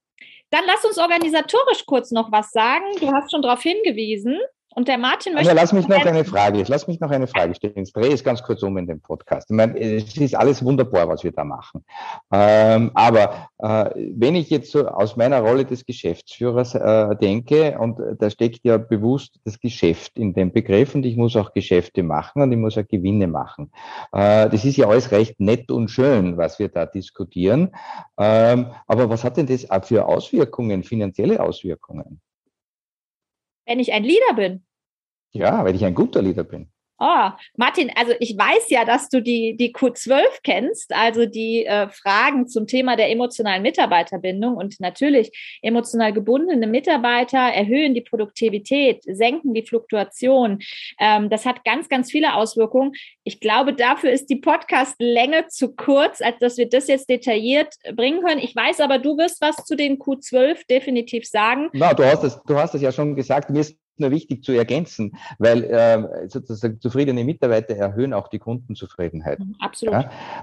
dann 0.50 0.64
lass 0.66 0.84
uns 0.84 0.98
organisatorisch 0.98 1.86
kurz 1.86 2.10
noch 2.10 2.32
was 2.32 2.50
sagen. 2.50 2.84
Du 2.98 3.10
hast 3.12 3.30
schon 3.30 3.42
darauf 3.42 3.62
hingewiesen. 3.62 4.38
Und 4.72 4.86
der 4.86 4.98
Martin 4.98 5.34
möchte. 5.34 5.50
Also 5.50 5.60
lass 5.60 5.72
mich 5.72 5.88
noch 5.88 6.06
eine 6.06 6.24
Frage, 6.24 6.64
lass 6.68 6.86
mich 6.86 7.00
noch 7.00 7.10
eine 7.10 7.26
Frage 7.26 7.56
stellen. 7.56 7.82
Ich 7.82 7.92
drehe 7.92 8.12
es 8.12 8.22
ganz 8.22 8.40
kurz 8.42 8.62
um 8.62 8.78
in 8.78 8.86
dem 8.86 9.00
Podcast. 9.00 9.50
Ich 9.50 9.56
meine, 9.56 9.76
es 9.78 10.16
ist 10.16 10.36
alles 10.36 10.64
wunderbar, 10.64 11.08
was 11.08 11.24
wir 11.24 11.32
da 11.32 11.42
machen. 11.42 11.84
Ähm, 12.32 12.92
aber 12.94 13.48
äh, 13.58 13.90
wenn 14.14 14.36
ich 14.36 14.48
jetzt 14.48 14.70
so 14.70 14.86
aus 14.86 15.16
meiner 15.16 15.40
Rolle 15.40 15.64
des 15.64 15.84
Geschäftsführers 15.84 16.76
äh, 16.76 17.16
denke, 17.16 17.76
und 17.80 17.98
da 18.20 18.30
steckt 18.30 18.60
ja 18.62 18.78
bewusst 18.78 19.40
das 19.44 19.58
Geschäft 19.58 20.16
in 20.16 20.34
dem 20.34 20.52
Begriff 20.52 20.94
und 20.94 21.04
ich 21.04 21.16
muss 21.16 21.34
auch 21.34 21.52
Geschäfte 21.52 22.04
machen 22.04 22.40
und 22.40 22.52
ich 22.52 22.58
muss 22.58 22.78
auch 22.78 22.86
Gewinne 22.86 23.26
machen. 23.26 23.72
Äh, 24.12 24.48
das 24.50 24.64
ist 24.64 24.76
ja 24.76 24.88
alles 24.88 25.10
recht 25.10 25.40
nett 25.40 25.72
und 25.72 25.88
schön, 25.88 26.36
was 26.36 26.60
wir 26.60 26.68
da 26.68 26.86
diskutieren. 26.86 27.72
Ähm, 28.16 28.68
aber 28.86 29.10
was 29.10 29.24
hat 29.24 29.36
denn 29.36 29.46
das 29.46 29.66
für 29.82 30.06
Auswirkungen, 30.06 30.84
finanzielle 30.84 31.40
Auswirkungen? 31.40 32.20
Wenn 33.70 33.78
ich 33.78 33.92
ein 33.92 34.02
Leader 34.02 34.34
bin. 34.34 34.64
Ja, 35.30 35.64
wenn 35.64 35.76
ich 35.76 35.84
ein 35.84 35.94
guter 35.94 36.22
Leader 36.22 36.42
bin. 36.42 36.72
Oh, 37.02 37.30
Martin, 37.56 37.90
also 37.96 38.12
ich 38.20 38.36
weiß 38.36 38.68
ja, 38.68 38.84
dass 38.84 39.08
du 39.08 39.22
die, 39.22 39.56
die 39.56 39.72
Q12 39.72 40.22
kennst, 40.44 40.94
also 40.94 41.24
die 41.24 41.64
äh, 41.64 41.88
Fragen 41.88 42.46
zum 42.46 42.66
Thema 42.66 42.94
der 42.94 43.10
emotionalen 43.10 43.62
Mitarbeiterbindung. 43.62 44.54
Und 44.56 44.78
natürlich, 44.80 45.32
emotional 45.62 46.12
gebundene 46.12 46.66
Mitarbeiter 46.66 47.38
erhöhen 47.38 47.94
die 47.94 48.02
Produktivität, 48.02 49.02
senken 49.06 49.54
die 49.54 49.62
Fluktuation. 49.62 50.58
Ähm, 51.00 51.30
das 51.30 51.46
hat 51.46 51.64
ganz, 51.64 51.88
ganz 51.88 52.10
viele 52.10 52.34
Auswirkungen. 52.34 52.92
Ich 53.24 53.40
glaube, 53.40 53.72
dafür 53.72 54.10
ist 54.10 54.26
die 54.26 54.36
Podcast-Länge 54.36 55.46
zu 55.48 55.74
kurz, 55.74 56.20
als 56.20 56.38
dass 56.38 56.58
wir 56.58 56.68
das 56.68 56.86
jetzt 56.86 57.08
detailliert 57.08 57.76
bringen 57.94 58.22
können. 58.22 58.42
Ich 58.42 58.54
weiß 58.54 58.80
aber, 58.80 58.98
du 58.98 59.16
wirst 59.16 59.40
was 59.40 59.56
zu 59.64 59.74
den 59.74 59.98
Q12 59.98 60.66
definitiv 60.68 61.26
sagen. 61.26 61.70
Na, 61.72 61.94
du 61.94 62.04
hast 62.04 62.24
es, 62.24 62.38
du 62.46 62.56
hast 62.56 62.74
es 62.74 62.82
ja 62.82 62.92
schon 62.92 63.16
gesagt. 63.16 63.48
Mir 63.48 63.60
ist 63.60 63.78
nur 64.00 64.10
wichtig 64.10 64.42
zu 64.42 64.52
ergänzen, 64.52 65.16
weil 65.38 65.64
äh, 65.64 66.28
sozusagen 66.28 66.80
zufriedene 66.80 67.24
Mitarbeiter 67.24 67.76
erhöhen 67.76 68.12
auch 68.12 68.28
die 68.28 68.38
Kundenzufriedenheit. 68.38 69.38
Mhm, 69.38 69.56
absolut. 69.60 69.94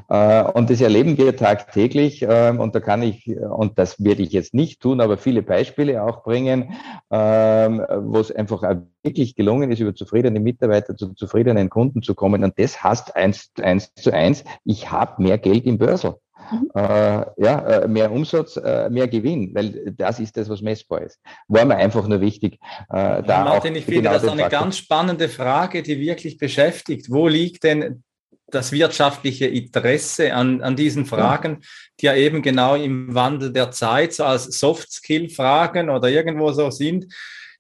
Ja? 0.09 0.47
Äh, 0.47 0.51
und 0.51 0.69
das 0.69 0.81
erleben 0.81 1.17
wir 1.17 1.35
tagtäglich 1.35 2.21
äh, 2.23 2.53
und 2.57 2.75
da 2.75 2.79
kann 2.79 3.01
ich, 3.01 3.27
und 3.27 3.77
das 3.77 4.03
werde 4.03 4.21
ich 4.21 4.31
jetzt 4.31 4.53
nicht 4.53 4.81
tun, 4.81 5.01
aber 5.01 5.17
viele 5.17 5.41
Beispiele 5.41 6.03
auch 6.03 6.23
bringen, 6.23 6.73
äh, 7.09 7.17
wo 7.17 8.19
es 8.19 8.31
einfach 8.31 8.63
wirklich 9.03 9.35
gelungen 9.35 9.71
ist, 9.71 9.79
über 9.79 9.95
zufriedene 9.95 10.39
Mitarbeiter 10.39 10.95
zu 10.95 11.13
zufriedenen 11.13 11.69
Kunden 11.69 12.01
zu 12.01 12.15
kommen. 12.15 12.43
Und 12.43 12.57
das 12.59 12.83
heißt 12.83 13.15
eins, 13.15 13.51
eins 13.61 13.93
zu 13.95 14.13
eins, 14.13 14.43
ich 14.63 14.91
habe 14.91 15.21
mehr 15.21 15.37
Geld 15.37 15.65
im 15.65 15.77
Börsel. 15.77 16.15
Mhm. 16.51 16.71
Äh, 16.73 17.25
ja, 17.37 17.59
äh, 17.67 17.87
mehr 17.87 18.11
Umsatz, 18.11 18.57
äh, 18.57 18.89
mehr 18.89 19.07
Gewinn, 19.07 19.53
weil 19.53 19.93
das 19.97 20.19
ist 20.19 20.37
das, 20.37 20.49
was 20.49 20.61
messbar 20.61 21.01
ist. 21.01 21.19
War 21.47 21.65
mir 21.65 21.75
einfach 21.75 22.07
nur 22.07 22.21
wichtig. 22.21 22.59
Äh, 22.89 23.23
da 23.23 23.43
Martin, 23.43 23.75
ich 23.75 23.85
finde 23.85 24.01
genau 24.01 24.13
das 24.13 24.23
eine 24.23 24.43
Faktor. 24.43 24.59
ganz 24.59 24.77
spannende 24.77 25.29
Frage, 25.29 25.83
die 25.83 25.99
wirklich 25.99 26.37
beschäftigt. 26.37 27.09
Wo 27.09 27.27
liegt 27.27 27.63
denn 27.63 28.03
das 28.49 28.71
wirtschaftliche 28.71 29.45
Interesse 29.45 30.33
an, 30.33 30.61
an 30.61 30.75
diesen 30.75 31.05
Fragen, 31.05 31.61
die 31.99 32.05
ja 32.05 32.15
eben 32.15 32.41
genau 32.41 32.75
im 32.75 33.13
Wandel 33.13 33.51
der 33.51 33.71
Zeit 33.71 34.13
so 34.13 34.23
als 34.23 34.45
Soft-Skill-Fragen 34.57 35.89
oder 35.89 36.09
irgendwo 36.09 36.51
so 36.53 36.71
sind. 36.71 37.13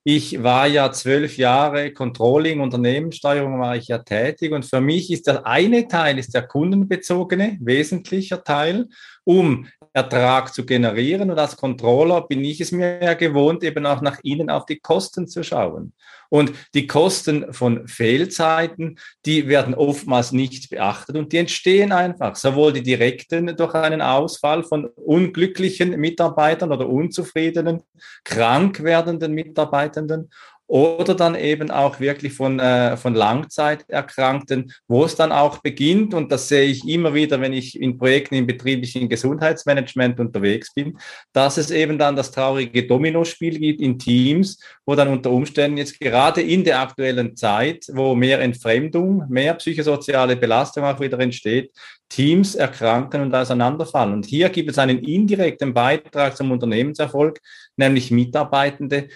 Ich 0.09 0.41
war 0.41 0.67
ja 0.67 0.89
zwölf 0.93 1.35
Jahre 1.35 1.91
Controlling, 1.91 2.61
Unternehmenssteuerung 2.61 3.59
war 3.59 3.75
ich 3.75 3.89
ja 3.89 3.97
tätig 3.97 4.53
und 4.53 4.65
für 4.65 4.79
mich 4.79 5.11
ist 5.11 5.27
der 5.27 5.45
eine 5.45 5.89
Teil 5.89 6.17
ist 6.17 6.33
der 6.33 6.47
kundenbezogene, 6.47 7.57
wesentlicher 7.59 8.41
Teil, 8.41 8.87
um 9.27 9.67
Ertrag 9.91 10.53
zu 10.53 10.65
generieren. 10.65 11.29
Und 11.29 11.37
als 11.37 11.57
Controller 11.57 12.21
bin 12.21 12.45
ich 12.45 12.61
es 12.61 12.71
mir 12.71 13.03
ja 13.03 13.13
gewohnt, 13.13 13.61
eben 13.61 13.85
auch 13.85 14.01
nach 14.01 14.19
innen 14.23 14.49
auf 14.49 14.65
die 14.65 14.79
Kosten 14.79 15.27
zu 15.27 15.43
schauen. 15.43 15.91
Und 16.29 16.53
die 16.73 16.87
Kosten 16.87 17.53
von 17.53 17.87
Fehlzeiten, 17.89 18.97
die 19.25 19.49
werden 19.49 19.73
oftmals 19.73 20.31
nicht 20.31 20.69
beachtet 20.69 21.17
und 21.17 21.33
die 21.33 21.37
entstehen 21.37 21.91
einfach. 21.91 22.37
Sowohl 22.37 22.71
die 22.71 22.83
direkten 22.83 23.55
durch 23.57 23.73
einen 23.73 24.01
Ausfall 24.01 24.63
von 24.63 24.85
unglücklichen 24.85 25.99
Mitarbeitern 25.99 26.71
oder 26.71 26.87
unzufriedenen, 26.87 27.83
krank 28.23 28.81
werdenden 28.81 29.33
Mitarbeitenden 29.33 30.29
oder 30.67 31.15
dann 31.15 31.35
eben 31.35 31.71
auch 31.71 31.99
wirklich 31.99 32.33
von, 32.33 32.59
äh, 32.59 32.97
von 32.97 33.15
Langzeiterkrankten, 33.15 34.71
wo 34.87 35.05
es 35.05 35.15
dann 35.15 35.31
auch 35.31 35.59
beginnt. 35.59 36.13
Und 36.13 36.31
das 36.31 36.49
sehe 36.49 36.69
ich 36.69 36.87
immer 36.87 37.13
wieder, 37.13 37.39
wenn 37.39 37.53
ich 37.53 37.79
in 37.79 37.97
Projekten 37.97 38.35
im 38.35 38.47
betrieblichen 38.47 39.07
Gesundheitsmanagement 39.07 40.19
unterwegs 40.19 40.73
bin, 40.73 40.97
dass 41.31 41.57
es 41.57 41.71
eben 41.71 41.97
dann 41.97 42.17
das 42.17 42.31
traurige 42.31 42.85
Dominospiel 42.85 43.57
gibt 43.57 43.81
in 43.81 43.97
Teams, 43.97 44.61
wo 44.85 44.95
dann 44.95 45.07
unter 45.07 45.31
Umständen 45.31 45.77
jetzt 45.77 45.99
gerade 45.99 46.41
in 46.41 46.63
der 46.63 46.81
aktuellen 46.81 47.35
Zeit, 47.35 47.85
wo 47.93 48.13
mehr 48.13 48.41
Entfremdung, 48.41 49.23
mehr 49.29 49.53
psychosoziale 49.53 50.35
Belastung 50.35 50.83
auch 50.83 50.99
wieder 50.99 51.19
entsteht, 51.19 51.71
Teams 52.09 52.55
erkranken 52.55 53.21
und 53.21 53.35
auseinanderfallen. 53.35 54.13
Und 54.13 54.25
hier 54.25 54.49
gibt 54.49 54.69
es 54.69 54.77
einen 54.77 54.99
indirekten 54.99 55.73
Beitrag 55.73 56.37
zum 56.37 56.51
Unternehmenserfolg, 56.51 57.39
nämlich 57.75 58.11
Mitarbeitende, 58.11 59.09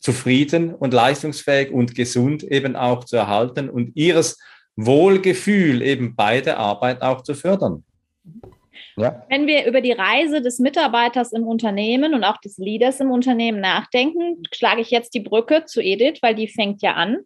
zufrieden 0.00 0.74
und 0.74 0.92
leistungsfähig 0.92 1.70
und 1.70 1.94
gesund 1.94 2.42
eben 2.42 2.76
auch 2.76 3.04
zu 3.04 3.16
erhalten 3.16 3.70
und 3.70 3.96
ihres 3.96 4.38
Wohlgefühl 4.76 5.82
eben 5.82 6.14
bei 6.14 6.40
der 6.40 6.58
Arbeit 6.58 7.02
auch 7.02 7.22
zu 7.22 7.34
fördern. 7.34 7.84
Ja. 8.96 9.24
Wenn 9.28 9.46
wir 9.46 9.66
über 9.66 9.80
die 9.80 9.92
Reise 9.92 10.40
des 10.40 10.58
Mitarbeiters 10.58 11.32
im 11.32 11.46
Unternehmen 11.46 12.14
und 12.14 12.24
auch 12.24 12.38
des 12.38 12.56
Leaders 12.56 13.00
im 13.00 13.10
Unternehmen 13.10 13.60
nachdenken, 13.60 14.42
schlage 14.54 14.80
ich 14.80 14.90
jetzt 14.90 15.14
die 15.14 15.20
Brücke 15.20 15.64
zu 15.66 15.82
Edith, 15.82 16.18
weil 16.22 16.34
die 16.34 16.48
fängt 16.48 16.82
ja 16.82 16.94
an. 16.94 17.18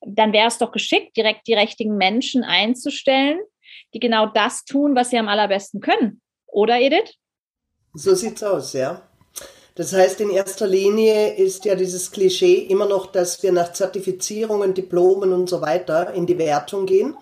Dann 0.00 0.32
wäre 0.32 0.46
es 0.46 0.58
doch 0.58 0.70
geschickt, 0.70 1.16
direkt 1.16 1.48
die 1.48 1.54
richtigen 1.54 1.96
Menschen 1.96 2.44
einzustellen, 2.44 3.40
die 3.94 4.00
genau 4.00 4.26
das 4.26 4.64
tun, 4.64 4.94
was 4.94 5.10
sie 5.10 5.18
am 5.18 5.28
allerbesten 5.28 5.80
können. 5.80 6.20
Oder 6.46 6.80
Edith? 6.80 7.14
So 7.94 8.14
sieht's 8.14 8.42
aus, 8.44 8.72
ja. 8.74 9.07
Das 9.78 9.92
heißt, 9.92 10.20
in 10.20 10.30
erster 10.30 10.66
Linie 10.66 11.34
ist 11.34 11.64
ja 11.64 11.76
dieses 11.76 12.10
Klischee 12.10 12.66
immer 12.68 12.86
noch, 12.86 13.06
dass 13.06 13.40
wir 13.44 13.52
nach 13.52 13.72
Zertifizierungen, 13.72 14.74
Diplomen 14.74 15.32
und 15.32 15.48
so 15.48 15.60
weiter 15.60 16.12
in 16.14 16.26
die 16.26 16.36
Wertung 16.36 16.84
gehen. 16.84 17.16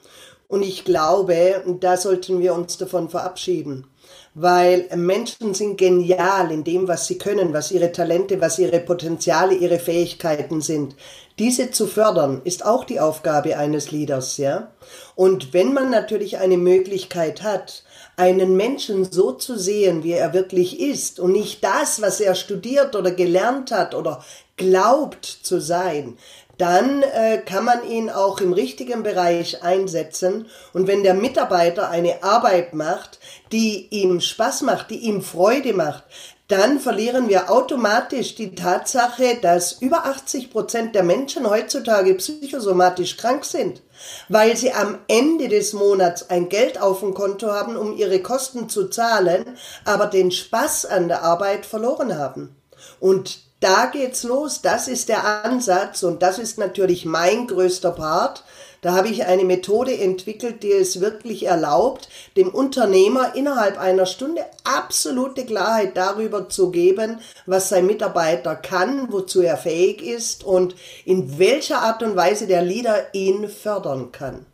Und 0.48 0.62
ich 0.62 0.86
glaube, 0.86 1.62
da 1.80 1.98
sollten 1.98 2.40
wir 2.40 2.54
uns 2.54 2.78
davon 2.78 3.10
verabschieden. 3.10 3.86
Weil 4.32 4.88
Menschen 4.96 5.52
sind 5.52 5.76
genial 5.76 6.50
in 6.50 6.64
dem, 6.64 6.88
was 6.88 7.06
sie 7.06 7.18
können, 7.18 7.52
was 7.52 7.72
ihre 7.72 7.92
Talente, 7.92 8.40
was 8.40 8.58
ihre 8.58 8.80
Potenziale, 8.80 9.54
ihre 9.54 9.78
Fähigkeiten 9.78 10.62
sind. 10.62 10.96
Diese 11.38 11.70
zu 11.72 11.86
fördern, 11.86 12.40
ist 12.44 12.64
auch 12.64 12.84
die 12.84 13.00
Aufgabe 13.00 13.58
eines 13.58 13.90
Leaders, 13.90 14.38
ja. 14.38 14.72
Und 15.14 15.52
wenn 15.52 15.74
man 15.74 15.90
natürlich 15.90 16.38
eine 16.38 16.56
Möglichkeit 16.56 17.42
hat, 17.42 17.84
einen 18.16 18.56
Menschen 18.56 19.10
so 19.10 19.32
zu 19.32 19.58
sehen, 19.58 20.02
wie 20.02 20.12
er 20.12 20.32
wirklich 20.32 20.80
ist 20.80 21.20
und 21.20 21.32
nicht 21.32 21.62
das, 21.62 22.00
was 22.00 22.20
er 22.20 22.34
studiert 22.34 22.96
oder 22.96 23.10
gelernt 23.10 23.70
hat 23.70 23.94
oder 23.94 24.24
glaubt 24.56 25.24
zu 25.26 25.60
sein, 25.60 26.16
dann 26.58 27.02
äh, 27.02 27.38
kann 27.44 27.64
man 27.64 27.86
ihn 27.88 28.08
auch 28.08 28.40
im 28.40 28.54
richtigen 28.54 29.02
Bereich 29.02 29.62
einsetzen. 29.62 30.46
Und 30.72 30.86
wenn 30.86 31.02
der 31.02 31.12
Mitarbeiter 31.12 31.90
eine 31.90 32.22
Arbeit 32.22 32.72
macht, 32.72 33.18
die 33.52 33.88
ihm 33.90 34.20
Spaß 34.20 34.62
macht, 34.62 34.90
die 34.90 35.00
ihm 35.00 35.20
Freude 35.20 35.74
macht, 35.74 36.04
dann 36.48 36.78
verlieren 36.78 37.28
wir 37.28 37.50
automatisch 37.50 38.34
die 38.36 38.54
Tatsache, 38.54 39.38
dass 39.42 39.72
über 39.72 40.06
80 40.06 40.50
Prozent 40.50 40.94
der 40.94 41.02
Menschen 41.02 41.48
heutzutage 41.48 42.14
psychosomatisch 42.14 43.16
krank 43.16 43.44
sind 43.44 43.82
weil 44.28 44.56
sie 44.56 44.72
am 44.72 44.98
Ende 45.08 45.48
des 45.48 45.72
Monats 45.72 46.30
ein 46.30 46.48
Geld 46.48 46.80
auf 46.80 47.00
dem 47.00 47.14
Konto 47.14 47.48
haben, 47.48 47.76
um 47.76 47.96
ihre 47.96 48.20
Kosten 48.20 48.68
zu 48.68 48.88
zahlen, 48.88 49.44
aber 49.84 50.06
den 50.06 50.30
Spaß 50.30 50.86
an 50.86 51.08
der 51.08 51.22
Arbeit 51.22 51.66
verloren 51.66 52.18
haben. 52.18 52.56
Und 53.00 53.40
da 53.60 53.86
geht's 53.86 54.22
los. 54.22 54.60
Das 54.60 54.86
ist 54.86 55.08
der 55.08 55.44
Ansatz 55.44 56.02
und 56.02 56.22
das 56.22 56.38
ist 56.38 56.58
natürlich 56.58 57.04
mein 57.04 57.46
größter 57.46 57.90
Part, 57.90 58.44
da 58.86 58.94
habe 58.94 59.08
ich 59.08 59.26
eine 59.26 59.42
Methode 59.42 59.98
entwickelt, 59.98 60.62
die 60.62 60.70
es 60.70 61.00
wirklich 61.00 61.46
erlaubt, 61.46 62.08
dem 62.36 62.50
Unternehmer 62.50 63.34
innerhalb 63.34 63.80
einer 63.80 64.06
Stunde 64.06 64.44
absolute 64.62 65.44
Klarheit 65.44 65.96
darüber 65.96 66.48
zu 66.48 66.70
geben, 66.70 67.18
was 67.46 67.68
sein 67.68 67.86
Mitarbeiter 67.86 68.54
kann, 68.54 69.12
wozu 69.12 69.42
er 69.42 69.56
fähig 69.56 70.02
ist 70.02 70.44
und 70.44 70.76
in 71.04 71.36
welcher 71.36 71.80
Art 71.80 72.04
und 72.04 72.14
Weise 72.14 72.46
der 72.46 72.62
Leader 72.62 73.12
ihn 73.12 73.48
fördern 73.48 74.12
kann. 74.12 74.46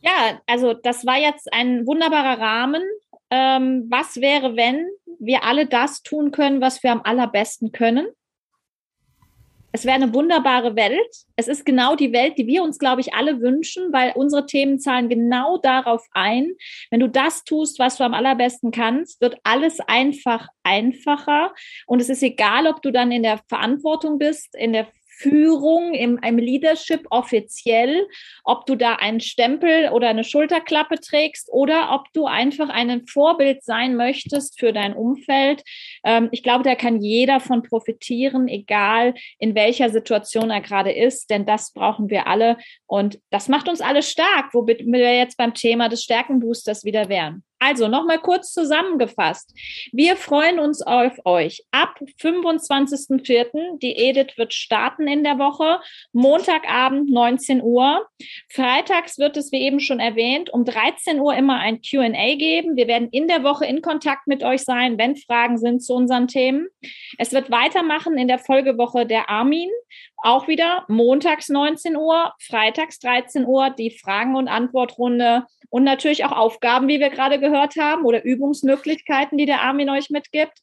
Ja, 0.00 0.40
also 0.46 0.72
das 0.72 1.04
war 1.04 1.18
jetzt 1.18 1.52
ein 1.52 1.86
wunderbarer 1.86 2.40
Rahmen. 2.40 2.82
Ähm, 3.28 3.86
was 3.90 4.16
wäre, 4.16 4.56
wenn 4.56 4.88
wir 5.18 5.44
alle 5.44 5.66
das 5.66 6.02
tun 6.02 6.30
können, 6.30 6.62
was 6.62 6.82
wir 6.82 6.90
am 6.90 7.02
allerbesten 7.04 7.70
können? 7.70 8.06
Es 9.76 9.84
wäre 9.84 9.96
eine 9.96 10.14
wunderbare 10.14 10.74
Welt. 10.74 11.26
Es 11.36 11.48
ist 11.48 11.66
genau 11.66 11.96
die 11.96 12.10
Welt, 12.10 12.38
die 12.38 12.46
wir 12.46 12.62
uns, 12.62 12.78
glaube 12.78 13.02
ich, 13.02 13.12
alle 13.12 13.42
wünschen, 13.42 13.92
weil 13.92 14.12
unsere 14.14 14.46
Themen 14.46 14.80
zahlen 14.80 15.10
genau 15.10 15.58
darauf 15.58 16.02
ein. 16.12 16.52
Wenn 16.90 17.00
du 17.00 17.10
das 17.10 17.44
tust, 17.44 17.78
was 17.78 17.98
du 17.98 18.04
am 18.04 18.14
allerbesten 18.14 18.70
kannst, 18.70 19.20
wird 19.20 19.36
alles 19.42 19.80
einfach 19.80 20.48
einfacher. 20.62 21.52
Und 21.86 22.00
es 22.00 22.08
ist 22.08 22.22
egal, 22.22 22.66
ob 22.66 22.80
du 22.80 22.90
dann 22.90 23.12
in 23.12 23.22
der 23.22 23.38
Verantwortung 23.50 24.16
bist, 24.16 24.54
in 24.54 24.72
der 24.72 24.86
Führung, 25.16 25.94
im, 25.94 26.18
im 26.18 26.38
Leadership 26.38 27.06
offiziell, 27.10 28.06
ob 28.44 28.66
du 28.66 28.76
da 28.76 28.96
einen 28.96 29.20
Stempel 29.20 29.88
oder 29.90 30.08
eine 30.08 30.24
Schulterklappe 30.24 31.00
trägst 31.00 31.48
oder 31.50 31.94
ob 31.94 32.12
du 32.12 32.26
einfach 32.26 32.68
ein 32.68 33.06
Vorbild 33.06 33.64
sein 33.64 33.96
möchtest 33.96 34.60
für 34.60 34.72
dein 34.72 34.94
Umfeld. 34.94 35.62
Ähm, 36.04 36.28
ich 36.32 36.42
glaube, 36.42 36.64
da 36.64 36.74
kann 36.74 37.00
jeder 37.00 37.40
von 37.40 37.62
profitieren, 37.62 38.46
egal 38.46 39.14
in 39.38 39.54
welcher 39.54 39.88
Situation 39.88 40.50
er 40.50 40.60
gerade 40.60 40.92
ist, 40.92 41.30
denn 41.30 41.46
das 41.46 41.72
brauchen 41.72 42.10
wir 42.10 42.26
alle 42.26 42.58
und 42.86 43.18
das 43.30 43.48
macht 43.48 43.68
uns 43.68 43.80
alle 43.80 44.02
stark, 44.02 44.52
womit 44.52 44.84
wir 44.84 45.16
jetzt 45.16 45.38
beim 45.38 45.54
Thema 45.54 45.88
des 45.88 46.02
Stärkenboosters 46.02 46.84
wieder 46.84 47.08
wären. 47.08 47.42
Also 47.58 47.88
nochmal 47.88 48.18
kurz 48.18 48.52
zusammengefasst. 48.52 49.54
Wir 49.92 50.16
freuen 50.16 50.58
uns 50.58 50.82
auf 50.82 51.14
euch. 51.24 51.64
Ab 51.70 51.98
25.04. 52.20 53.78
Die 53.78 53.96
Edith 53.96 54.36
wird 54.36 54.52
starten 54.52 55.08
in 55.08 55.24
der 55.24 55.38
Woche. 55.38 55.80
Montagabend 56.12 57.10
19 57.10 57.62
Uhr. 57.62 58.06
Freitags 58.50 59.18
wird 59.18 59.38
es, 59.38 59.52
wie 59.52 59.62
eben 59.62 59.80
schon 59.80 60.00
erwähnt, 60.00 60.50
um 60.50 60.66
13 60.66 61.18
Uhr 61.18 61.34
immer 61.34 61.58
ein 61.58 61.80
QA 61.80 62.34
geben. 62.36 62.76
Wir 62.76 62.88
werden 62.88 63.08
in 63.10 63.26
der 63.26 63.42
Woche 63.42 63.64
in 63.64 63.80
Kontakt 63.80 64.26
mit 64.26 64.42
euch 64.42 64.62
sein, 64.62 64.98
wenn 64.98 65.16
Fragen 65.16 65.56
sind 65.56 65.82
zu 65.82 65.94
unseren 65.94 66.28
Themen. 66.28 66.68
Es 67.16 67.32
wird 67.32 67.50
weitermachen 67.50 68.18
in 68.18 68.28
der 68.28 68.38
Folgewoche 68.38 69.06
der 69.06 69.30
Armin. 69.30 69.70
Auch 70.18 70.48
wieder 70.48 70.84
montags 70.88 71.48
19 71.48 71.96
Uhr, 71.96 72.32
freitags 72.40 72.98
13 73.00 73.46
Uhr 73.46 73.70
die 73.70 73.90
Fragen- 73.90 74.36
und 74.36 74.48
Antwortrunde 74.48 75.46
und 75.68 75.84
natürlich 75.84 76.24
auch 76.24 76.32
Aufgaben, 76.32 76.88
wie 76.88 77.00
wir 77.00 77.10
gerade 77.10 77.38
gehört 77.38 77.76
haben, 77.76 78.04
oder 78.04 78.24
Übungsmöglichkeiten, 78.24 79.36
die 79.36 79.46
der 79.46 79.62
Armin 79.62 79.90
euch 79.90 80.10
mitgibt. 80.10 80.58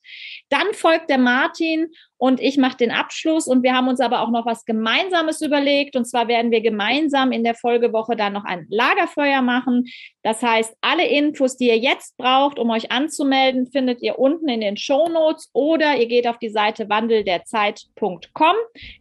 Dann 0.49 0.73
folgt 0.73 1.09
der 1.09 1.17
Martin 1.17 1.91
und 2.23 2.39
ich 2.39 2.55
mache 2.55 2.77
den 2.77 2.91
Abschluss 2.91 3.49
und 3.49 3.63
wir 3.63 3.73
haben 3.73 3.89
uns 3.89 3.99
aber 3.99 4.21
auch 4.21 4.29
noch 4.29 4.45
was 4.45 4.63
Gemeinsames 4.63 5.41
überlegt 5.41 5.97
und 5.97 6.05
zwar 6.05 6.29
werden 6.29 6.51
wir 6.51 6.61
gemeinsam 6.61 7.33
in 7.33 7.43
der 7.43 7.53
Folgewoche 7.53 8.15
dann 8.15 8.31
noch 8.31 8.45
ein 8.45 8.65
Lagerfeuer 8.69 9.41
machen. 9.41 9.87
Das 10.21 10.41
heißt, 10.41 10.73
alle 10.79 11.05
Infos, 11.05 11.57
die 11.57 11.67
ihr 11.67 11.77
jetzt 11.77 12.15
braucht, 12.15 12.59
um 12.59 12.69
euch 12.69 12.93
anzumelden, 12.93 13.67
findet 13.67 14.01
ihr 14.01 14.19
unten 14.19 14.47
in 14.47 14.61
den 14.61 14.77
Show 14.77 15.09
Notes 15.09 15.49
oder 15.51 15.97
ihr 15.97 16.07
geht 16.07 16.25
auf 16.25 16.37
die 16.37 16.47
Seite 16.47 16.87
wandelderzeit.com. 16.87 18.55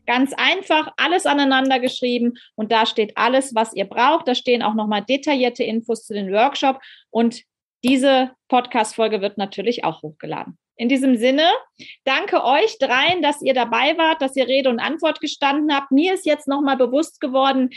Ganz 0.04 0.34
einfach, 0.36 0.92
alles 0.96 1.24
aneinander 1.24 1.78
geschrieben 1.78 2.32
und 2.56 2.72
da 2.72 2.86
steht 2.86 3.16
alles, 3.16 3.54
was 3.54 3.72
ihr 3.72 3.84
braucht. 3.84 4.26
Da 4.26 4.34
stehen 4.34 4.64
auch 4.64 4.74
nochmal 4.74 5.04
detaillierte 5.04 5.62
Infos 5.62 6.06
zu 6.06 6.12
den 6.12 6.32
Workshop 6.32 6.80
und 7.10 7.42
diese 7.84 8.32
Podcast-Folge 8.48 9.20
wird 9.20 9.38
natürlich 9.38 9.84
auch 9.84 10.02
hochgeladen. 10.02 10.58
In 10.76 10.88
diesem 10.88 11.16
Sinne, 11.16 11.46
danke 12.04 12.44
euch 12.44 12.78
dreien, 12.78 13.22
dass 13.22 13.42
ihr 13.42 13.54
dabei 13.54 13.96
wart, 13.98 14.22
dass 14.22 14.36
ihr 14.36 14.48
Rede 14.48 14.70
und 14.70 14.80
Antwort 14.80 15.20
gestanden 15.20 15.74
habt. 15.74 15.92
Mir 15.92 16.14
ist 16.14 16.26
jetzt 16.26 16.48
nochmal 16.48 16.76
bewusst 16.76 17.20
geworden, 17.20 17.70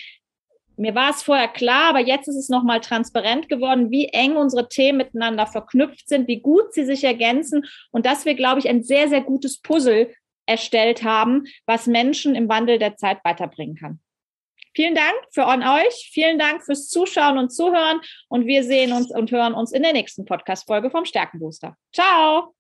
mir 0.77 0.93
war 0.93 1.11
es 1.11 1.23
vorher 1.23 1.47
klar, 1.47 1.89
aber 1.89 1.99
jetzt 1.99 2.27
ist 2.27 2.35
es 2.35 2.49
nochmal 2.49 2.81
transparent 2.81 3.47
geworden, 3.47 3.91
wie 3.91 4.09
eng 4.09 4.35
unsere 4.35 4.67
Themen 4.67 4.97
miteinander 4.97 5.47
verknüpft 5.47 6.09
sind, 6.09 6.27
wie 6.27 6.41
gut 6.41 6.73
sie 6.73 6.83
sich 6.83 7.03
ergänzen 7.03 7.65
und 7.91 8.05
dass 8.05 8.25
wir, 8.25 8.35
glaube 8.35 8.59
ich, 8.59 8.67
ein 8.67 8.83
sehr, 8.83 9.07
sehr 9.07 9.21
gutes 9.21 9.61
Puzzle 9.61 10.13
erstellt 10.45 11.03
haben, 11.03 11.45
was 11.65 11.87
Menschen 11.87 12.35
im 12.35 12.49
Wandel 12.49 12.77
der 12.77 12.97
Zeit 12.97 13.19
weiterbringen 13.23 13.75
kann. 13.75 13.99
Vielen 14.75 14.95
Dank 14.95 15.15
für 15.31 15.45
an 15.45 15.63
euch. 15.63 16.09
Vielen 16.11 16.37
Dank 16.37 16.63
fürs 16.63 16.89
Zuschauen 16.89 17.37
und 17.37 17.49
Zuhören. 17.49 18.01
Und 18.27 18.45
wir 18.45 18.63
sehen 18.65 18.91
uns 18.91 19.09
und 19.09 19.31
hören 19.31 19.53
uns 19.53 19.71
in 19.71 19.83
der 19.83 19.93
nächsten 19.93 20.25
Podcast-Folge 20.25 20.89
vom 20.89 21.05
Stärkenbooster. 21.05 21.77
Ciao! 21.93 22.53